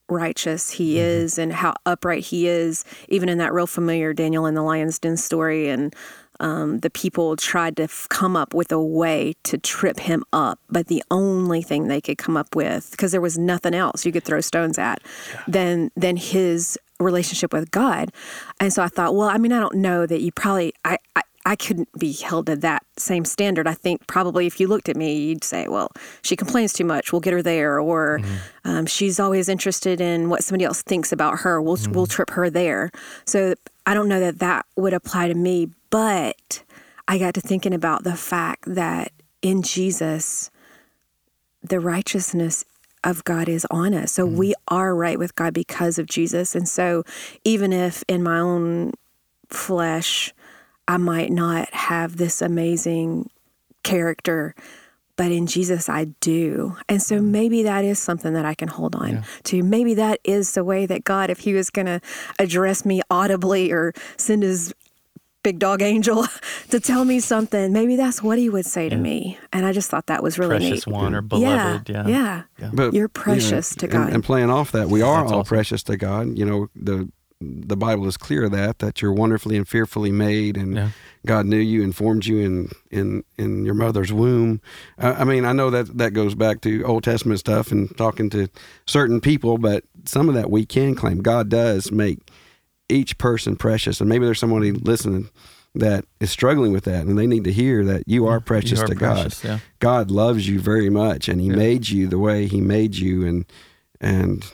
righteous 0.08 0.70
he 0.70 1.00
is 1.00 1.40
and 1.40 1.52
how 1.52 1.74
upright 1.88 2.24
he 2.24 2.48
is, 2.48 2.86
even 3.10 3.28
in 3.28 3.40
that 3.40 3.52
real 3.52 3.66
familiar 3.66 4.14
Daniel 4.14 4.46
and 4.46 4.56
the 4.56 4.62
lion's 4.62 5.00
den 5.00 5.18
story. 5.18 5.68
And 5.68 5.96
um, 6.40 6.80
the 6.82 6.92
people 6.92 7.36
tried 7.36 7.78
to 7.78 7.84
f- 7.84 8.06
come 8.10 8.36
up 8.36 8.54
with 8.54 8.72
a 8.72 8.80
way 8.80 9.34
to 9.44 9.58
trip 9.58 10.00
him 10.00 10.24
up, 10.32 10.60
but 10.70 10.86
the 10.88 11.04
only 11.10 11.64
thing 11.64 11.88
they 11.88 12.02
could 12.02 12.20
come 12.20 12.38
up 12.38 12.56
with, 12.56 12.92
because 12.92 13.12
there 13.12 13.22
was 13.22 13.38
nothing 13.40 13.74
else 13.74 14.06
you 14.06 14.12
could 14.12 14.24
throw 14.24 14.42
stones 14.42 14.78
at, 14.78 15.02
than 15.48 15.90
than 15.96 16.18
his 16.18 16.78
relationship 17.00 17.52
with 17.52 17.72
God. 17.72 18.12
And 18.60 18.72
so 18.72 18.84
I 18.84 18.90
thought, 18.90 19.16
well, 19.16 19.30
I 19.30 19.38
mean, 19.38 19.52
I 19.52 19.60
don't 19.60 19.78
know 19.78 20.06
that 20.06 20.22
you 20.22 20.32
probably 20.32 20.74
I. 20.84 20.98
I 21.16 21.22
I 21.46 21.56
couldn't 21.56 21.90
be 21.98 22.12
held 22.12 22.48
to 22.48 22.56
that 22.58 22.84
same 22.98 23.24
standard. 23.24 23.68
I 23.68 23.76
think 23.76 24.08
probably 24.08 24.48
if 24.48 24.60
you 24.60 24.68
looked 24.68 24.90
at 24.90 24.96
me, 24.96 25.16
you'd 25.16 25.44
say, 25.44 25.68
well, 25.68 25.92
she 26.24 26.36
complains 26.36 26.74
too 26.74 26.86
much. 26.86 27.12
We'll 27.12 27.22
get 27.22 27.34
her 27.34 27.44
there. 27.44 27.80
Or 27.80 28.20
mm-hmm. 28.20 28.36
um, 28.70 28.86
she's 28.88 29.20
always 29.20 29.48
interested 29.48 30.02
in 30.02 30.30
what 30.30 30.44
somebody 30.44 30.66
else 30.66 30.82
thinks 30.82 31.12
about 31.12 31.40
her. 31.40 31.62
We'll, 31.62 31.78
we'll 31.92 32.06
mm-hmm. 32.06 32.12
trip 32.12 32.32
her 32.32 32.50
there. 32.50 32.92
So 33.26 33.54
I 33.86 33.94
don't 33.94 34.10
know 34.10 34.20
that 34.20 34.40
that 34.40 34.66
would 34.76 34.94
apply 34.94 35.28
to 35.28 35.36
me. 35.36 35.70
But 35.92 36.64
I 37.08 37.20
got 37.20 37.36
to 37.36 37.42
thinking 37.42 37.74
about 37.74 38.04
the 38.04 38.16
fact 38.16 38.64
that 38.66 39.12
in 39.44 39.62
Jesus, 39.62 40.50
the 41.62 41.80
righteousness 41.80 42.66
of 43.04 43.24
God 43.24 43.48
is 43.48 43.68
on 43.70 43.94
us. 43.94 44.12
So 44.12 44.26
we 44.26 44.50
mm-hmm. 44.50 44.76
are 44.76 44.96
right 44.96 45.20
with 45.20 45.36
God 45.36 45.54
because 45.54 46.00
of 46.00 46.08
Jesus. 46.08 46.56
And 46.56 46.68
so 46.68 47.04
even 47.44 47.72
if 47.72 48.04
in 48.08 48.24
my 48.24 48.40
own 48.40 48.94
flesh, 49.48 50.34
I 50.88 50.98
might 50.98 51.32
not 51.32 51.74
have 51.74 52.18
this 52.18 52.42
amazing 52.42 53.30
character, 53.84 54.56
but 55.16 55.32
in 55.32 55.48
Jesus 55.48 55.90
I 55.90 56.06
do. 56.20 56.76
And 56.90 57.02
so 57.02 57.18
mm-hmm. 57.18 57.32
maybe 57.32 57.64
that 57.64 57.86
is 57.86 58.00
something 58.00 58.34
that 58.34 58.46
I 58.46 58.54
can 58.54 58.68
hold 58.68 58.96
on 58.96 59.24
to. 59.44 59.64
Maybe 59.64 59.94
that 59.96 60.20
is 60.24 60.54
the 60.54 60.64
way 60.64 60.86
that 60.86 61.04
God, 61.04 61.30
if 61.30 61.40
He 61.40 61.54
was 61.54 61.70
going 61.70 61.86
to 61.86 62.02
address 62.40 62.86
me 62.86 63.02
audibly 63.10 63.72
or 63.72 63.94
send 64.18 64.44
His 64.44 64.74
big 65.44 65.60
dog 65.60 65.82
angel 65.82 66.26
to 66.70 66.80
tell 66.80 67.06
me 67.06 67.20
something, 67.20 67.72
maybe 67.72 67.96
that's 67.96 68.22
what 68.22 68.38
He 68.38 68.50
would 68.50 68.66
say 68.66 68.90
to 68.90 68.98
me. 68.98 69.40
And 69.54 69.66
I 69.66 69.72
just 69.72 69.90
thought 69.90 70.08
that 70.08 70.22
was 70.22 70.38
really 70.38 70.58
Precious 70.58 70.86
neat. 70.88 70.94
one 70.94 71.16
or 71.16 71.22
beloved. 71.22 71.90
Yeah. 71.90 72.08
Yeah. 72.08 72.44
yeah. 72.60 72.72
But 72.74 72.94
You're 72.94 72.94
you 72.94 73.02
know, 73.02 73.08
precious 73.10 73.76
to 73.76 73.86
and- 73.86 73.94
God. 73.94 74.14
And, 74.14 74.24
playing 74.24 74.50
off 74.50 74.72
that, 74.74 74.90
we 74.90 75.02
are 75.02 75.22
That's 75.22 75.32
all 75.32 75.40
awesome. 75.40 75.56
precious 75.56 75.84
to 75.84 75.98
God. 75.98 76.38
You 76.38 76.46
know, 76.46 76.68
the 76.76 77.10
the 77.42 77.76
Bible 77.78 78.08
is 78.08 78.16
clear 78.18 78.46
of 78.46 78.52
that 78.52 78.80
that 78.80 79.02
you're 79.02 79.12
wonderfully 79.14 79.58
and 79.58 79.68
fearfully 79.68 80.12
made, 80.12 80.56
and 80.58 80.76
Yeah. 80.76 80.90
God 81.26 81.46
knew 81.46 81.58
you 81.58 81.84
and 81.84 81.96
formed 81.96 82.26
you 82.26 82.38
in 82.40 82.70
in 82.92 83.24
in 83.38 83.66
your 83.66 83.74
mother's 83.74 84.14
womb. 84.14 84.62
Uh, 84.98 85.16
I 85.18 85.24
mean, 85.26 85.44
I 85.44 85.52
know 85.52 85.70
that 85.70 85.98
that 85.98 86.14
goes 86.14 86.34
back 86.36 86.62
to 86.62 86.84
Old 86.84 87.04
Testament 87.04 87.40
stuff 87.40 87.72
and 87.72 87.96
talking 87.98 88.30
to 88.32 88.48
certain 88.86 89.20
people, 89.20 89.58
but 89.58 89.84
some 90.06 90.30
of 90.30 90.36
that 90.36 90.50
we 90.50 90.66
can 90.66 90.96
claim. 90.96 91.22
God 91.22 91.50
does 91.50 91.92
make 91.92 92.20
each 92.88 93.18
person 93.18 93.56
precious, 93.56 94.00
and 94.00 94.08
maybe 94.10 94.26
there's 94.26 94.40
somebody 94.40 94.72
listening 94.72 95.30
that 95.74 96.06
is 96.22 96.32
struggling 96.32 96.72
with 96.72 96.86
that, 96.86 97.06
and 97.06 97.18
they 97.18 97.28
need 97.28 97.44
to 97.44 97.52
hear 97.52 97.84
that 97.84 98.04
you 98.08 98.28
are 98.28 98.40
precious 98.40 98.80
You 98.80 98.86
are 98.86 98.88
to 98.88 98.96
precious, 98.96 99.42
God. 99.42 99.50
yeah. 99.50 99.60
God 99.80 100.10
loves 100.12 100.48
you 100.48 100.60
very 100.60 100.90
much, 100.90 101.28
and 101.28 101.42
He 101.42 101.48
Yeah. 101.48 101.56
made 101.56 101.90
you 101.90 102.08
the 102.08 102.20
way 102.20 102.48
He 102.48 102.62
made 102.62 102.96
you, 102.96 103.26
and 103.26 103.46
and 104.00 104.46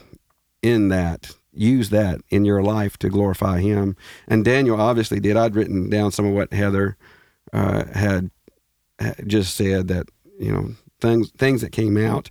in 0.62 0.88
that, 0.88 1.32
use 1.52 1.90
that 1.90 2.20
in 2.30 2.44
your 2.44 2.62
life 2.62 2.96
to 2.98 3.08
glorify 3.08 3.60
Him. 3.60 3.96
And 4.28 4.44
Daniel 4.44 4.80
obviously 4.80 5.20
did. 5.20 5.36
I'd 5.36 5.54
written 5.54 5.90
down 5.90 6.12
some 6.12 6.26
of 6.26 6.32
what 6.32 6.52
Heather 6.52 6.96
uh, 7.52 7.84
had 7.92 8.30
had 8.98 9.28
just 9.28 9.54
said 9.56 9.88
that 9.88 10.08
you 10.38 10.52
know 10.52 10.74
things 11.00 11.30
things 11.32 11.60
that 11.60 11.72
came 11.72 11.96
out. 11.96 12.30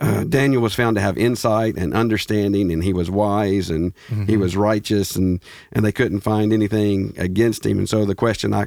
Uh, 0.00 0.22
Daniel 0.22 0.62
was 0.62 0.76
found 0.76 0.94
to 0.94 1.02
have 1.02 1.18
insight 1.18 1.76
and 1.76 1.92
understanding, 1.92 2.70
and 2.70 2.84
he 2.84 2.92
was 2.92 3.10
wise 3.10 3.68
and 3.68 3.92
he 4.26 4.36
was 4.36 4.56
righteous, 4.56 5.16
and 5.16 5.42
and 5.72 5.84
they 5.84 5.90
couldn't 5.92 6.20
find 6.20 6.52
anything 6.52 7.14
against 7.16 7.66
him. 7.66 7.78
And 7.78 7.88
so 7.88 8.04
the 8.04 8.14
question 8.14 8.54
I, 8.54 8.66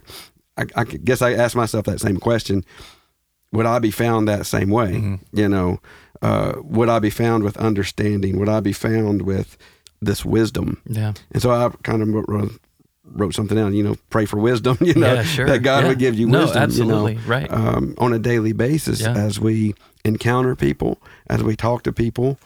I, 0.58 0.66
I 0.76 0.84
guess 0.84 1.22
I 1.22 1.34
asked 1.34 1.56
myself 1.56 1.86
that 1.86 2.02
same 2.02 2.18
question: 2.18 2.66
Would 3.54 3.66
I 3.66 3.80
be 3.80 3.92
found 3.92 4.28
that 4.28 4.46
same 4.46 4.70
way? 4.70 5.20
You 5.32 5.48
know, 5.48 5.80
uh, 6.22 6.54
would 6.58 6.90
I 6.90 7.00
be 7.00 7.10
found 7.10 7.46
with 7.46 7.56
understanding? 7.56 8.38
Would 8.38 8.50
I 8.50 8.60
be 8.60 8.74
found 8.74 9.22
with 9.22 9.58
this 10.02 10.26
wisdom? 10.26 10.82
Yeah. 10.88 11.14
And 11.32 11.42
so 11.42 11.52
I 11.52 11.70
kind 11.84 12.02
of 12.02 12.10
wrote, 12.28 12.52
wrote 13.06 13.34
something 13.36 13.58
down. 13.58 13.74
You 13.74 13.84
know, 13.84 13.96
pray 14.10 14.26
for 14.26 14.38
wisdom. 14.38 14.78
You 14.82 14.94
know, 14.96 15.14
Yeah, 15.14 15.24
sure. 15.24 15.46
that 15.48 15.60
God 15.60 15.84
Yeah. 15.84 15.90
would 15.90 16.00
give 16.00 16.16
you 16.16 16.28
No, 16.28 16.40
wisdom. 16.42 16.64
absolutely. 16.64 17.14
You 17.14 17.20
know, 17.20 17.28
Right. 17.28 17.52
um, 17.52 17.96
on 17.98 18.14
a 18.14 18.20
daily 18.20 18.54
basis 18.54 19.02
Yeah. 19.02 19.14
as 19.14 19.40
we 19.40 19.76
encounter 20.06 20.56
people, 20.56 21.00
as 21.28 21.44
we 21.44 21.56
talk 21.56 21.84
to 21.84 21.92
people. 21.94 22.40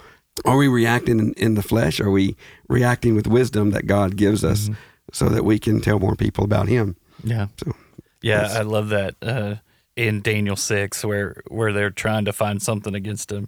Are 0.43 0.57
we 0.57 0.67
reacting 0.67 1.19
in, 1.19 1.33
in 1.33 1.53
the 1.55 1.61
flesh? 1.63 2.01
Are 2.01 2.11
we 2.11 2.35
reacting 2.67 3.15
with 3.15 3.25
wisdom 3.27 3.71
that 3.71 3.87
God 3.87 4.17
gives 4.17 4.43
us, 4.43 4.63
Mm-hmm. 4.65 4.73
so 5.13 5.29
that 5.29 5.45
we 5.45 5.59
can 5.59 5.79
tell 5.79 5.97
more 5.99 6.15
people 6.15 6.43
about 6.43 6.67
Him? 6.67 6.97
Yeah. 7.23 7.47
So, 7.63 7.71
Yeah, 8.21 8.49
I 8.53 8.63
love 8.63 8.89
that 8.89 9.15
uh, 9.21 9.55
in 9.95 10.21
Daniel 10.21 10.57
six, 10.57 11.05
where 11.05 11.41
where 11.47 11.71
they're 11.71 11.89
trying 11.89 12.25
to 12.25 12.33
find 12.33 12.61
something 12.61 12.93
against 12.95 13.31
him. 13.31 13.47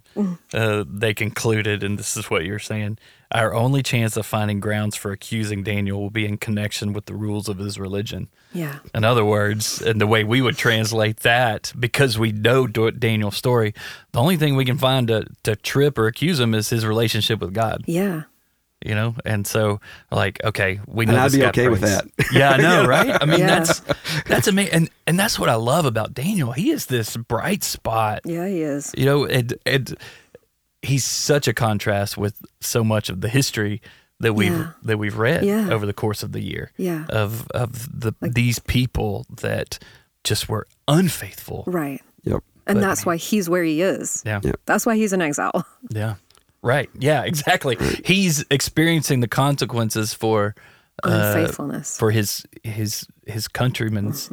Uh, 0.54 0.84
they 0.88 1.12
concluded, 1.12 1.82
and 1.82 1.98
this 1.98 2.16
is 2.16 2.30
what 2.30 2.46
you're 2.46 2.58
saying: 2.58 2.96
our 3.32 3.54
only 3.54 3.82
chance 3.82 4.16
of 4.16 4.24
finding 4.24 4.58
grounds 4.58 4.96
for 4.96 5.12
accusing 5.12 5.62
Daniel 5.62 6.00
will 6.00 6.10
be 6.10 6.24
in 6.26 6.38
connection 6.38 6.92
with 6.94 7.04
the 7.06 7.14
rules 7.14 7.48
of 7.48 7.58
his 7.58 7.78
religion. 7.78 8.28
Yeah. 8.54 8.78
In 8.94 9.04
other 9.04 9.24
words, 9.24 9.82
and 9.82 10.00
the 10.00 10.06
way 10.06 10.24
we 10.24 10.40
would 10.40 10.56
translate 10.56 11.18
that, 11.20 11.72
because 11.78 12.18
we 12.18 12.32
know 12.32 12.66
Daniel's 12.66 13.36
story, 13.36 13.74
the 14.12 14.20
only 14.20 14.36
thing 14.38 14.56
we 14.56 14.64
can 14.64 14.78
find 14.78 15.08
to, 15.08 15.26
to 15.42 15.56
trip 15.56 15.98
or 15.98 16.06
accuse 16.06 16.40
him 16.40 16.54
is 16.54 16.70
his 16.70 16.86
relationship 16.86 17.40
with 17.40 17.52
God. 17.52 17.84
Yeah. 17.86 18.22
You 18.82 18.94
know, 18.94 19.16
and 19.26 19.44
so 19.44 19.80
like, 20.12 20.42
okay, 20.44 20.78
we 20.86 21.04
know 21.04 21.10
And 21.12 21.20
I'd 21.20 21.26
this 21.26 21.34
be 21.34 21.40
guy 21.42 21.48
okay 21.48 21.68
with 21.68 21.80
that. 21.80 22.04
Yeah, 22.32 22.50
I 22.50 22.56
know, 22.58 22.86
right? 22.86 23.10
I 23.20 23.24
mean, 23.26 23.40
Yeah. 23.40 23.46
that's 23.48 23.82
that's 24.26 24.46
amazing, 24.46 24.72
and 24.72 24.90
and 25.08 25.18
that's 25.18 25.36
what 25.36 25.48
I 25.48 25.56
love 25.56 25.84
about 25.84 26.14
Daniel. 26.14 26.52
He 26.52 26.70
is 26.70 26.86
this 26.86 27.16
bright 27.16 27.64
spot. 27.64 28.20
Yeah, 28.24 28.46
he 28.46 28.62
is. 28.62 28.94
You 28.96 29.04
know, 29.04 29.24
and 29.26 29.52
and 29.66 29.96
he's 30.82 31.04
such 31.04 31.48
a 31.48 31.52
contrast 31.54 32.16
with 32.16 32.40
so 32.60 32.84
much 32.84 33.08
of 33.08 33.20
the 33.20 33.28
history 33.28 33.80
that 34.20 34.34
we've 34.34 34.52
Yeah. 34.52 34.72
that 34.82 34.98
we've 34.98 35.16
read 35.16 35.44
Yeah. 35.44 35.70
over 35.70 35.86
the 35.86 35.92
course 35.92 36.22
of 36.22 36.32
the 36.32 36.40
year 36.40 36.72
Yeah. 36.76 37.04
of 37.08 37.46
of 37.52 37.88
the 38.00 38.12
these 38.20 38.58
people 38.58 39.26
that 39.42 39.78
just 40.24 40.48
were 40.48 40.66
unfaithful. 40.88 41.64
Right. 41.66 42.02
Yep. 42.24 42.42
And 42.66 42.76
But- 42.76 42.80
that's 42.80 43.06
why 43.06 43.16
he's 43.16 43.48
where 43.48 43.62
he 43.64 43.80
is. 43.80 44.22
Yeah. 44.26 44.40
Yeah. 44.42 44.52
That's 44.66 44.84
why 44.86 44.96
he's 44.96 45.12
in 45.12 45.22
exile. 45.22 45.64
Yeah. 45.90 46.14
Right. 46.62 46.90
Yeah, 46.98 47.22
exactly. 47.22 47.76
He's 48.04 48.44
experiencing 48.50 49.20
the 49.20 49.28
consequences 49.28 50.12
for 50.12 50.56
uh, 51.04 51.32
Unfaithfulness. 51.34 51.96
for 51.96 52.10
his 52.10 52.44
his 52.64 53.06
his 53.26 53.46
countrymen's 53.46 54.28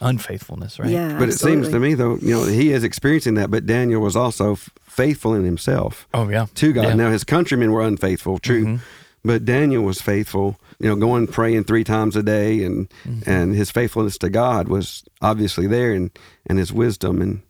unfaithfulness, 0.00 0.78
right? 0.78 0.88
Mm-hmm. 0.88 1.10
Yeah. 1.12 1.18
But 1.18 1.28
it 1.28 1.32
seems 1.38 1.68
to 1.68 1.78
me, 1.78 1.94
though, 1.94 2.16
you 2.16 2.30
know, 2.30 2.44
he 2.44 2.72
is 2.72 2.84
experiencing 2.84 3.34
that, 3.34 3.50
but 3.50 3.66
Daniel 3.66 4.00
was 4.00 4.16
also 4.16 4.52
f- 4.52 4.70
faithful 4.82 5.34
in 5.34 5.44
himself 5.44 6.06
Oh 6.14 6.28
yeah. 6.28 6.46
to 6.54 6.72
God. 6.72 6.84
Yeah. 6.84 6.94
Now, 6.94 7.10
his 7.10 7.24
countrymen 7.24 7.72
were 7.72 7.82
unfaithful, 7.82 8.38
true, 8.38 8.64
Mhm. 8.64 8.80
but 9.24 9.44
Daniel 9.44 9.82
was 9.82 10.00
faithful, 10.00 10.58
you 10.78 10.88
know, 10.88 10.96
going 10.96 11.26
praying 11.26 11.64
three 11.64 11.84
times 11.84 12.16
a 12.16 12.22
day, 12.22 12.62
and 12.64 12.88
Mm-hmm. 13.06 13.30
and 13.30 13.54
his 13.54 13.70
faithfulness 13.70 14.16
to 14.18 14.30
God 14.30 14.68
was 14.68 15.04
obviously 15.20 15.66
there, 15.66 15.92
and, 15.92 16.10
and 16.46 16.58
his 16.58 16.72
wisdom 16.72 17.20
and, 17.20 17.42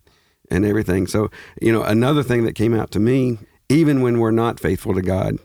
and 0.49 0.65
everything. 0.65 1.07
So, 1.07 1.29
you 1.61 1.71
know, 1.71 1.83
another 1.83 2.23
thing 2.23 2.43
that 2.45 2.55
came 2.55 2.73
out 2.73 2.91
to 2.91 2.99
me, 2.99 3.39
even 3.69 4.01
when 4.01 4.19
we're 4.19 4.31
not 4.31 4.59
faithful 4.59 4.93
to 4.95 5.01
God, 5.01 5.37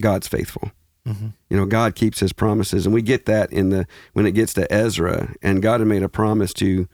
God's 0.00 0.28
faithful. 0.28 0.70
Mm-hmm. 1.06 1.28
You 1.50 1.56
know, 1.56 1.66
God 1.66 1.94
keeps 1.94 2.20
His 2.20 2.32
promises, 2.32 2.86
and 2.86 2.94
we 2.94 3.02
get 3.02 3.26
that 3.26 3.52
in 3.52 3.70
the 3.70 3.86
when 4.12 4.24
it 4.26 4.32
gets 4.32 4.54
to 4.54 4.72
Ezra, 4.72 5.34
and 5.42 5.60
God 5.62 5.80
had 5.80 5.88
made 5.88 6.02
a 6.02 6.08
promise 6.08 6.52
to 6.54 6.88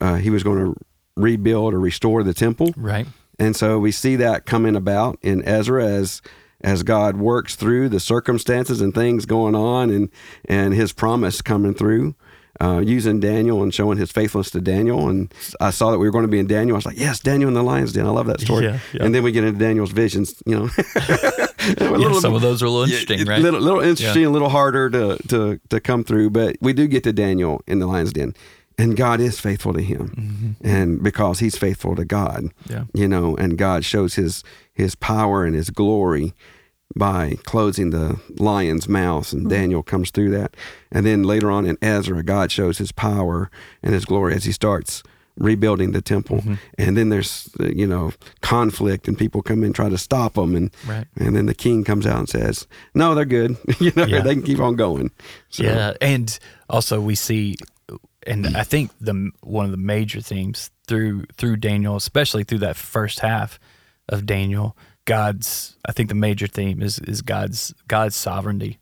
uh, 0.00 0.14
He 0.16 0.30
was 0.30 0.42
going 0.42 0.58
to 0.64 0.74
rebuild 1.16 1.74
or 1.74 1.80
restore 1.80 2.22
the 2.22 2.32
temple, 2.34 2.72
Right. 2.76 3.06
and 3.38 3.54
so 3.54 3.78
we 3.78 3.92
see 3.92 4.16
that 4.16 4.46
coming 4.46 4.76
about 4.76 5.18
in 5.22 5.42
Ezra 5.44 5.84
as 5.84 6.22
as 6.62 6.82
God 6.82 7.16
works 7.16 7.56
through 7.56 7.88
the 7.88 8.00
circumstances 8.00 8.80
and 8.80 8.94
things 8.94 9.26
going 9.26 9.54
on, 9.54 9.90
and 9.90 10.08
and 10.48 10.72
His 10.72 10.92
promise 10.92 11.42
coming 11.42 11.74
through. 11.74 12.14
Uh, 12.60 12.78
using 12.80 13.20
Daniel 13.20 13.62
and 13.62 13.72
showing 13.72 13.96
his 13.96 14.10
faithfulness 14.12 14.50
to 14.50 14.60
Daniel, 14.60 15.08
and 15.08 15.32
I 15.60 15.70
saw 15.70 15.92
that 15.92 15.98
we 15.98 16.04
were 16.06 16.10
going 16.12 16.26
to 16.26 16.28
be 16.30 16.38
in 16.40 16.46
Daniel. 16.46 16.74
I 16.74 16.78
was 16.78 16.84
like, 16.84 16.98
"Yes, 16.98 17.18
Daniel 17.18 17.48
in 17.48 17.54
the 17.54 17.62
lion's 17.62 17.94
den." 17.94 18.04
I 18.04 18.10
love 18.10 18.26
that 18.26 18.40
story. 18.42 18.64
Yeah, 18.66 18.78
yeah. 18.92 19.02
And 19.04 19.14
then 19.14 19.22
we 19.22 19.32
get 19.32 19.44
into 19.44 19.58
Daniel's 19.58 19.92
visions. 19.92 20.42
You 20.44 20.58
know, 20.58 20.68
Yeah, 21.80 21.90
little- 21.90 22.20
some 22.20 22.34
of 22.34 22.42
those 22.42 22.62
are 22.62 22.66
a 22.66 22.70
little 22.70 22.84
interesting, 22.84 23.20
yeah, 23.20 23.30
right? 23.32 23.42
Little, 23.42 23.60
little 23.60 23.80
interesting, 23.80 24.24
a 24.24 24.30
little 24.30 24.48
harder 24.48 24.90
to, 24.90 25.18
to 25.28 25.60
to 25.68 25.80
come 25.80 26.04
through, 26.04 26.30
but 26.30 26.56
we 26.60 26.72
do 26.72 26.86
get 26.86 27.02
to 27.04 27.12
Daniel 27.12 27.60
in 27.66 27.78
the 27.78 27.86
lion's 27.86 28.12
den, 28.12 28.34
and 28.78 28.96
God 28.96 29.20
is 29.20 29.38
faithful 29.40 29.72
to 29.74 29.82
him, 29.82 30.56
and 30.62 31.02
because 31.02 31.38
he's 31.40 31.56
faithful 31.58 31.94
to 31.96 32.04
God, 32.04 32.44
Mm-hmm. 32.68 32.72
Yeah. 32.72 32.84
you 32.94 33.08
know, 33.08 33.36
and 33.36 33.58
God 33.58 33.84
shows 33.84 34.14
his 34.14 34.42
his 34.72 34.94
power 34.94 35.44
and 35.44 35.54
his 35.54 35.70
glory 35.70 36.32
by 36.96 37.36
closing 37.44 37.90
the 37.90 38.18
lion's 38.38 38.88
mouth, 38.88 39.32
and 39.32 39.48
Daniel 39.48 39.82
comes 39.82 40.10
through 40.10 40.30
that, 40.30 40.56
and 40.90 41.06
then 41.06 41.22
later 41.22 41.50
on 41.50 41.64
in 41.66 41.76
Ezra, 41.82 42.22
God 42.24 42.50
shows 42.50 42.78
his 42.78 42.90
power 42.92 43.48
and 43.82 43.94
his 43.94 44.04
glory 44.04 44.34
as 44.34 44.44
he 44.44 44.50
starts 44.52 45.02
rebuilding 45.36 45.92
the 45.92 46.02
temple, 46.02 46.38
Mm-hmm. 46.38 46.54
and 46.78 46.96
then 46.96 47.08
there's 47.08 47.48
you 47.58 47.86
know 47.86 48.12
conflict, 48.42 49.08
and 49.08 49.16
people 49.18 49.42
come 49.42 49.64
in 49.64 49.72
try 49.72 49.88
to 49.88 49.98
stop 49.98 50.34
them, 50.34 50.54
and 50.54 50.70
Right. 50.86 51.06
and 51.16 51.34
then 51.36 51.46
the 51.46 51.54
king 51.54 51.84
comes 51.84 52.06
out 52.06 52.18
and 52.18 52.28
says, 52.28 52.66
"No, 52.94 53.14
they're 53.14 53.24
good. 53.24 53.56
you 53.80 53.92
know, 53.96 54.04
Yeah. 54.06 54.20
they 54.22 54.34
can 54.34 54.42
keep 54.42 54.60
on 54.60 54.76
going." 54.76 55.10
So, 55.48 55.64
Yeah, 55.64 55.92
and 56.00 56.38
also 56.68 57.00
we 57.00 57.14
see, 57.14 57.56
and 58.26 58.46
I 58.56 58.64
think 58.64 58.90
the 59.00 59.30
one 59.40 59.64
of 59.64 59.70
the 59.70 59.76
major 59.78 60.20
themes 60.20 60.70
through 60.86 61.24
through 61.36 61.56
Daniel, 61.56 61.96
especially 61.96 62.44
through 62.44 62.58
that 62.58 62.76
first 62.76 63.20
half 63.20 63.58
of 64.08 64.26
Daniel, 64.26 64.76
God's. 65.04 65.76
I 65.88 65.92
think 65.92 66.08
the 66.08 66.14
major 66.14 66.46
theme 66.46 66.82
is 66.82 66.98
is 66.98 67.22
God's 67.22 67.72
God's 67.88 68.16
sovereignty 68.16 68.78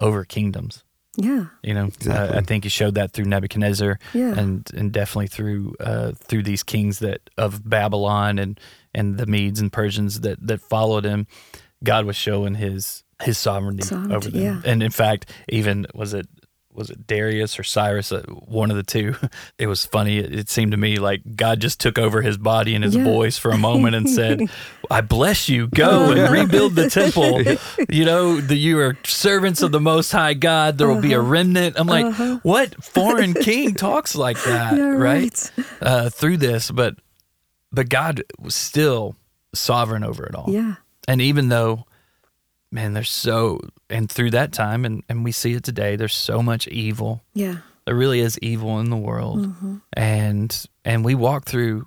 over 0.00 0.24
kingdoms. 0.24 0.84
Yeah. 1.20 1.46
You 1.64 1.74
know, 1.74 1.86
Exactly. 1.86 2.36
uh, 2.36 2.38
I 2.38 2.42
think 2.42 2.62
he 2.64 2.70
showed 2.70 2.94
that 2.94 3.12
through 3.12 3.24
Nebuchadnezzar, 3.26 3.98
Yeah. 4.14 4.38
and 4.38 4.68
and 4.74 4.92
definitely 4.92 5.26
through 5.26 5.74
uh, 5.80 6.12
through 6.12 6.44
these 6.44 6.62
kings 6.62 7.00
that 7.00 7.28
of 7.36 7.68
Babylon 7.68 8.38
and 8.38 8.58
and 8.94 9.18
the 9.18 9.26
Medes 9.26 9.60
and 9.60 9.72
Persians 9.72 10.20
that 10.20 10.38
that 10.46 10.60
followed 10.60 11.04
him. 11.04 11.26
God 11.82 12.04
was 12.06 12.16
showing 12.16 12.54
his 12.54 13.02
his 13.22 13.36
sovereignty, 13.36 13.82
Sovereignty, 13.84 14.14
over 14.14 14.30
them, 14.30 14.42
yeah. 14.42 14.60
and 14.64 14.80
in 14.82 14.90
fact, 14.92 15.28
even 15.48 15.86
was 15.92 16.14
it 16.14 16.28
was 16.78 16.90
it 16.90 17.06
Darius 17.08 17.58
or 17.58 17.64
Cyrus, 17.64 18.12
uh, 18.12 18.22
one 18.28 18.70
of 18.70 18.76
the 18.76 18.82
two. 18.84 19.14
It 19.58 19.66
was 19.66 19.84
funny. 19.84 20.18
It, 20.18 20.48
seemed 20.48 20.70
to 20.70 20.76
me 20.76 20.98
like 21.00 21.20
God 21.34 21.58
just 21.60 21.80
took 21.80 21.98
over 21.98 22.22
his 22.22 22.38
body 22.38 22.74
and 22.76 22.84
his 22.84 22.94
Yeah. 22.94 23.02
voice 23.04 23.36
for 23.36 23.50
a 23.50 23.58
moment 23.58 23.96
and 23.96 24.08
said, 24.08 24.40
"I 24.90 25.00
bless 25.00 25.48
you. 25.48 25.66
Go 25.66 26.12
and 26.12 26.32
rebuild 26.32 26.76
the 26.76 26.88
temple. 26.88 27.42
You 27.90 28.04
know 28.04 28.40
that 28.40 28.56
you 28.56 28.78
are 28.78 28.96
servants 29.04 29.62
of 29.62 29.72
the 29.72 29.80
Most 29.80 30.12
High 30.12 30.34
God. 30.34 30.78
There 30.78 30.86
will 30.86 31.00
be 31.00 31.12
a 31.14 31.18
Uh-huh. 31.20 31.28
remnant." 31.28 31.74
I'm 31.78 31.88
like, 31.88 32.14
"What 32.44 32.82
foreign 32.82 33.34
king 33.34 33.74
talks 33.74 34.14
like 34.14 34.40
that?" 34.44 34.76
Yeah, 34.76 34.84
right? 34.90 35.50
right. 35.56 35.66
Uh, 35.82 36.10
through 36.10 36.36
this, 36.38 36.70
but 36.70 36.94
but 37.72 37.88
God 37.88 38.22
was 38.38 38.54
still 38.54 39.16
sovereign 39.54 40.04
over 40.04 40.24
it 40.24 40.34
all. 40.36 40.46
Yeah. 40.48 40.76
And 41.08 41.20
even 41.20 41.48
though, 41.48 41.84
man, 42.70 42.92
there's 42.92 43.10
so, 43.10 43.60
and 43.88 44.10
through 44.10 44.30
that 44.32 44.52
time, 44.52 44.84
and, 44.84 45.02
and 45.08 45.24
we 45.24 45.32
see 45.32 45.54
it 45.54 45.64
today, 45.64 45.96
there's 45.96 46.14
so 46.14 46.42
much 46.42 46.68
evil. 46.68 47.22
Yeah. 47.34 47.58
There 47.86 47.94
really 47.94 48.20
is 48.20 48.38
evil 48.40 48.78
in 48.80 48.90
the 48.90 48.96
world. 48.96 49.38
Mm-hmm. 49.40 49.76
And, 49.94 50.66
and 50.84 51.04
we 51.04 51.14
walk 51.14 51.46
through 51.46 51.86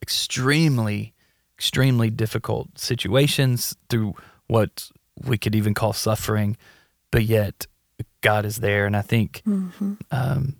extremely, 0.00 1.12
extremely 1.58 2.10
difficult 2.10 2.78
situations 2.78 3.76
through 3.90 4.14
what 4.46 4.90
we 5.22 5.36
could 5.36 5.54
even 5.54 5.74
call 5.74 5.92
suffering, 5.92 6.56
but 7.10 7.24
yet 7.24 7.66
God 8.22 8.44
is 8.46 8.56
there. 8.56 8.86
And 8.86 8.96
I 8.96 9.02
think, 9.02 9.42
Mm-hmm. 9.46 9.94
um, 10.10 10.56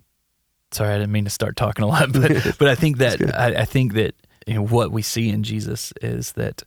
sorry, 0.71 0.93
I 0.93 0.97
didn't 0.99 1.11
mean 1.13 1.23
to 1.25 1.29
start 1.31 1.55
talking 1.55 1.83
a 1.83 1.87
lot, 1.87 2.11
but 2.13 2.57
but 2.59 2.67
I 2.67 2.75
think 2.75 2.97
that 2.97 3.35
I, 3.35 3.61
I 3.61 3.65
think 3.65 3.93
that 3.93 4.13
you 4.45 4.53
know 4.53 4.65
what 4.65 4.91
we 4.91 5.01
see 5.01 5.29
in 5.29 5.41
Jesus 5.43 5.93
is 6.01 6.33
that 6.33 6.63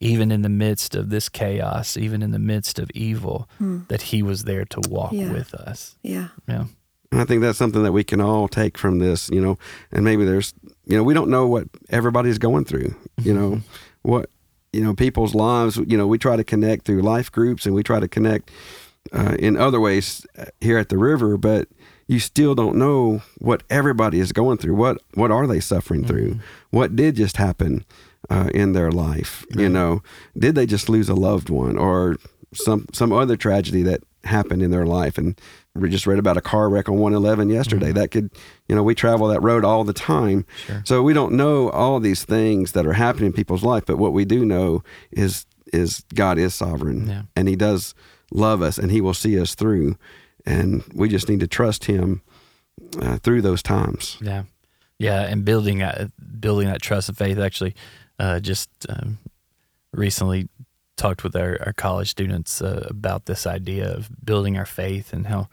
even 0.00 0.30
in 0.30 0.42
the 0.42 0.48
midst 0.48 0.94
of 0.94 1.08
this 1.10 1.28
chaos, 1.28 1.96
even 1.96 2.22
in 2.22 2.30
the 2.30 2.38
midst 2.38 2.78
of 2.78 2.90
evil, 2.94 3.48
that 3.88 4.02
He 4.02 4.22
was 4.22 4.44
there 4.44 4.64
to 4.66 4.80
walk 4.90 5.10
Hmm. 5.10 5.16
Yeah. 5.20 5.32
with 5.32 5.54
us. 5.54 5.96
Yeah. 6.02 6.28
Yeah, 6.48 6.64
And 7.12 7.20
I 7.20 7.24
think 7.24 7.40
that's 7.42 7.58
something 7.58 7.82
that 7.82 7.92
we 7.92 8.04
can 8.04 8.20
all 8.20 8.48
take 8.48 8.76
from 8.76 8.98
this, 8.98 9.30
you 9.32 9.40
know, 9.40 9.58
and 9.92 10.04
maybe 10.04 10.24
there's, 10.24 10.52
you 10.86 10.96
know, 10.96 11.02
we 11.02 11.14
don't 11.14 11.30
know 11.30 11.46
what 11.46 11.68
everybody's 11.88 12.38
going 12.38 12.64
through, 12.66 12.94
you 13.22 13.32
know, 13.34 13.62
what, 14.02 14.28
you 14.72 14.82
know, 14.84 14.92
people's 14.94 15.34
lives, 15.34 15.76
you 15.78 15.96
know, 15.96 16.06
we 16.06 16.18
try 16.18 16.36
to 16.36 16.44
connect 16.44 16.84
through 16.84 17.00
life 17.02 17.32
groups 17.32 17.64
and 17.64 17.74
we 17.74 17.82
try 17.82 17.98
to 18.00 18.08
connect 18.08 18.50
uh, 19.12 19.36
in 19.38 19.56
other 19.56 19.80
ways 19.80 20.26
uh, 20.38 20.44
here 20.60 20.76
at 20.78 20.88
the 20.90 20.98
river, 20.98 21.36
but 21.38 21.68
you 22.08 22.18
still 22.20 22.54
don't 22.54 22.76
know 22.76 23.22
what 23.38 23.62
everybody 23.70 24.20
is 24.20 24.32
going 24.32 24.58
through. 24.58 24.74
What, 24.74 24.98
what 25.14 25.30
are 25.30 25.46
they 25.46 25.60
suffering 25.60 26.04
through? 26.04 26.38
What 26.70 26.94
did 26.96 27.16
just 27.16 27.36
happen 27.38 27.84
uh, 28.30 28.50
in 28.54 28.72
their 28.72 28.90
life? 28.90 29.44
You 29.56 29.68
know, 29.68 30.02
did 30.36 30.54
they 30.54 30.66
just 30.66 30.88
lose 30.88 31.08
a 31.08 31.14
loved 31.14 31.48
one 31.50 31.76
or 31.78 32.16
some, 32.54 32.86
some 32.92 33.12
other 33.12 33.36
tragedy 33.36 33.82
that 33.82 34.00
happened 34.24 34.62
in 34.62 34.70
their 34.70 34.86
life? 34.86 35.18
And 35.18 35.38
we 35.74 35.88
just 35.90 36.06
read 36.06 36.18
about 36.18 36.36
a 36.36 36.40
car 36.40 36.68
wreck 36.68 36.88
on 36.88 36.96
111 36.98 37.48
yesterday. 37.50 37.92
That 37.92 38.10
could, 38.10 38.30
you 38.68 38.74
know, 38.74 38.82
we 38.82 38.94
travel 38.94 39.28
that 39.28 39.42
road 39.42 39.64
all 39.64 39.84
the 39.84 39.92
time. 39.92 40.46
Sure. 40.66 40.82
So 40.86 41.02
we 41.02 41.12
don't 41.12 41.32
know 41.34 41.70
all 41.70 42.00
these 42.00 42.24
things 42.24 42.72
that 42.72 42.86
are 42.86 42.94
happening 42.94 43.26
in 43.26 43.32
people's 43.32 43.62
life, 43.62 43.84
but 43.86 43.98
what 43.98 44.12
we 44.12 44.24
do 44.24 44.44
know 44.44 44.82
is 45.12 45.46
is 45.72 46.04
God 46.14 46.38
is 46.38 46.54
sovereign 46.54 47.08
Yeah. 47.08 47.22
and 47.34 47.48
he 47.48 47.56
does 47.56 47.92
love 48.30 48.62
us 48.62 48.78
and 48.78 48.90
he 48.92 49.00
will 49.00 49.14
see 49.14 49.38
us 49.40 49.54
through. 49.56 49.96
and 50.46 50.84
we 50.94 51.08
just 51.08 51.28
need 51.28 51.40
to 51.40 51.48
trust 51.48 51.86
Him 51.86 52.22
uh, 53.00 53.18
through 53.18 53.42
those 53.42 53.62
times. 53.64 54.16
Yeah, 54.22 54.44
yeah, 54.98 55.22
and 55.22 55.44
building 55.44 55.78
that 55.78 56.10
building 56.40 56.68
that 56.68 56.80
trust 56.82 57.08
and 57.08 57.18
faith. 57.18 57.36
Actually, 57.38 57.74
uh, 58.18 58.40
just 58.40 58.70
um, 58.88 59.18
recently 59.92 60.48
talked 60.96 61.22
with 61.24 61.36
our, 61.36 61.58
our 61.64 61.72
college 61.72 62.10
students 62.10 62.62
uh, 62.62 62.86
about 62.88 63.26
this 63.26 63.46
idea 63.46 63.92
of 63.94 64.08
building 64.24 64.56
our 64.56 64.64
faith 64.66 65.12
and 65.12 65.26
how 65.26 65.48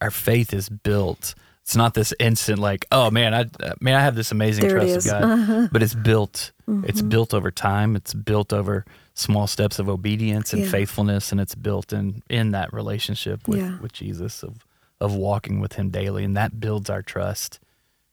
our 0.00 0.10
faith 0.10 0.52
is 0.54 0.68
built. 0.68 1.34
It's 1.62 1.76
not 1.76 1.94
this 1.94 2.14
instant 2.18 2.58
like, 2.60 2.86
oh 2.92 3.10
man, 3.10 3.34
I 3.34 3.44
man, 3.80 3.94
I 3.96 4.00
have 4.00 4.14
this 4.14 4.32
amazing 4.32 4.66
There 4.66 4.78
trust 4.78 5.06
of. 5.06 5.12
God, 5.12 5.22
Uh-huh. 5.24 5.68
but 5.72 5.82
it's 5.82 5.94
built. 5.94 6.52
It's 6.84 7.02
Mhm. 7.02 7.08
built 7.10 7.34
over 7.34 7.50
time. 7.50 7.94
It's 7.96 8.14
built 8.14 8.52
over 8.52 8.84
small 9.14 9.46
steps 9.46 9.78
of 9.78 9.88
obedience 9.88 10.52
and 10.54 10.62
Yeah. 10.62 10.70
faithfulness, 10.70 11.30
and 11.32 11.40
it's 11.40 11.54
built 11.54 11.92
in 11.92 12.22
in 12.30 12.52
that 12.52 12.72
relationship 12.72 13.46
with 13.48 13.58
Yeah. 13.60 13.78
with 13.80 13.92
Jesus 13.92 14.42
of 14.42 14.64
of 15.00 15.14
walking 15.14 15.60
with 15.60 15.74
Him 15.74 15.90
daily, 15.90 16.24
and 16.24 16.36
that 16.36 16.58
builds 16.58 16.88
our 16.90 17.02
trust 17.02 17.60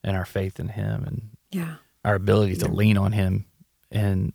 and 0.04 0.16
our 0.18 0.26
faith 0.26 0.60
in 0.60 0.70
Him 0.70 1.04
and 1.06 1.30
Yeah. 1.52 1.76
our 2.04 2.16
ability 2.16 2.56
to 2.58 2.68
lean 2.68 2.98
on 2.98 3.12
Him 3.14 3.46
and 3.92 4.34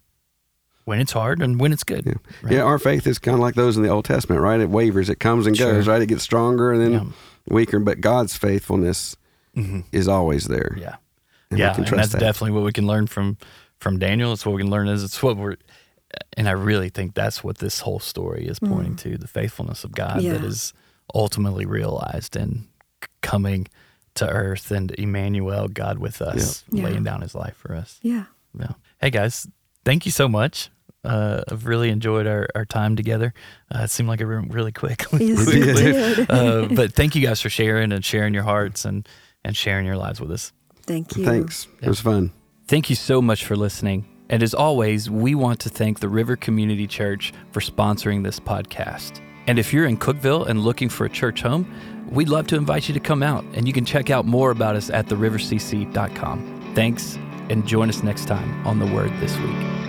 when 0.85 1.01
it's 1.01 1.13
hard 1.13 1.41
and 1.43 1.61
when 1.61 1.73
it's 1.73 1.85
good. 1.85 2.05
Yeah. 2.07 2.15
Right. 2.43 2.53
Yeah, 2.55 2.63
our 2.63 2.79
faith 2.79 3.07
is 3.07 3.19
kind 3.19 3.35
of 3.35 3.41
like 3.41 3.55
those 3.55 3.77
in 3.77 3.83
the 3.83 3.89
Old 3.91 4.05
Testament, 4.05 4.41
right? 4.41 4.61
It 4.61 4.71
wavers, 4.71 5.09
it 5.09 5.21
comes 5.21 5.47
and 5.47 5.57
Sure. 5.57 5.73
goes, 5.75 5.87
right? 5.87 6.03
It 6.03 6.07
gets 6.07 6.23
stronger 6.23 6.73
and 6.73 6.81
then 6.81 6.93
Yeah. 6.93 7.05
weaker, 7.49 7.79
but 7.79 8.01
God's 8.01 8.37
faithfulness 8.37 9.17
Mhm. 9.57 9.85
is 9.93 10.09
always 10.09 10.47
there. 10.47 10.77
Yeah. 10.79 10.97
And 11.51 11.59
yeah, 11.59 11.75
and 11.77 11.87
that's 11.87 12.13
that. 12.13 12.21
definitely 12.21 12.53
what 12.53 12.65
we 12.65 12.73
can 12.73 12.87
learn 12.87 13.07
from 13.07 13.37
from 13.79 13.99
Daniel. 13.99 14.33
It's 14.33 14.45
what 14.45 14.55
we 14.55 14.63
can 14.63 14.71
learn 14.71 14.89
is 14.89 15.03
it's 15.03 15.23
what 15.23 15.37
we're, 15.39 15.57
and 16.37 16.49
I 16.49 16.53
really 16.53 16.91
think 16.91 17.15
that's 17.15 17.43
what 17.43 17.59
this 17.59 17.81
whole 17.81 17.99
story 17.99 18.47
is 18.47 18.59
pointing 18.59 18.95
to: 18.97 19.17
the 19.17 19.27
faithfulness 19.27 19.85
of 19.85 19.93
God 19.93 20.17
that 20.19 20.23
Mm. 20.23 20.43
Yeah. 20.43 20.47
is 20.49 20.73
ultimately 21.15 21.65
realized 21.67 22.37
in 22.37 22.67
coming 23.23 23.67
to 24.15 24.29
earth 24.29 24.71
and 24.71 24.91
Emmanuel, 24.99 25.67
God 25.69 25.99
with 25.99 26.21
us, 26.21 26.63
Yeah. 26.71 26.85
laying 26.85 27.05
down 27.05 27.23
His 27.23 27.35
life 27.35 27.57
for 27.57 27.75
us. 27.75 27.99
Yeah. 28.03 28.25
Yeah. 28.59 28.73
Hey 29.01 29.11
guys, 29.11 29.47
thank 29.85 30.07
you 30.07 30.13
so 30.13 30.29
much. 30.29 30.71
Uh, 31.03 31.43
I've 31.49 31.67
really 31.67 31.89
enjoyed 31.89 32.27
our, 32.27 32.47
our 32.55 32.67
time 32.67 32.95
together. 32.95 33.33
Uh, 33.75 33.85
it 33.85 33.91
seemed 33.91 34.09
like 34.09 34.21
it 34.21 34.27
went 34.27 34.53
really 34.53 34.73
quick. 34.73 35.05
Yes, 35.13 35.49
it 35.49 35.69
it 35.69 35.77
did. 35.77 36.31
uh, 36.31 36.69
but 36.75 36.93
thank 36.93 37.15
you 37.15 37.27
guys 37.27 37.41
for 37.41 37.49
sharing 37.49 37.93
and 37.93 38.05
sharing 38.05 38.35
your 38.35 38.43
hearts 38.43 38.85
and, 38.85 39.09
and 39.45 39.57
sharing 39.57 39.87
your 39.87 39.97
lives 39.97 40.21
with 40.21 40.31
us. 40.31 40.53
Thank 40.87 41.17
you. 41.17 41.25
Thanks. 41.25 41.69
It 41.81 41.89
was 41.89 42.01
fun. 42.01 42.33
Thank 42.67 42.91
you 42.91 42.97
so 42.97 43.23
much 43.23 43.45
for 43.45 43.57
listening. 43.57 44.07
And 44.29 44.43
as 44.43 44.55
always, 44.55 45.11
we 45.11 45.35
want 45.35 45.61
to 45.61 45.69
thank 45.69 46.01
the 46.01 46.09
River 46.09 46.37
Community 46.37 46.87
Church 46.87 47.33
for 47.51 47.61
sponsoring 47.61 48.23
this 48.23 48.39
podcast. 48.39 49.21
And 49.47 49.59
if 49.59 49.73
you're 49.73 49.87
in 49.87 49.97
Cookeville 49.97 50.47
and 50.47 50.61
looking 50.61 50.89
for 50.89 51.05
a 51.07 51.11
church 51.11 51.43
home, 51.43 51.73
we'd 52.11 52.29
love 52.29 52.47
to 52.49 52.57
invite 52.57 52.89
you 52.89 52.95
to 52.95 53.01
come 53.01 53.23
out 53.23 53.45
and 53.55 53.67
you 53.67 53.73
can 53.73 53.85
check 53.85 54.11
out 54.11 54.27
more 54.27 54.51
about 54.51 54.77
us 54.77 54.91
at 54.91 55.07
therivercc.com. 55.07 56.73
Thanks 56.75 57.19
and 57.51 57.67
join 57.67 57.89
us 57.89 58.03
next 58.03 58.27
time 58.27 58.67
on 58.67 58.79
The 58.79 58.87
Word 58.87 59.13
This 59.21 59.37
Week. 59.39 59.80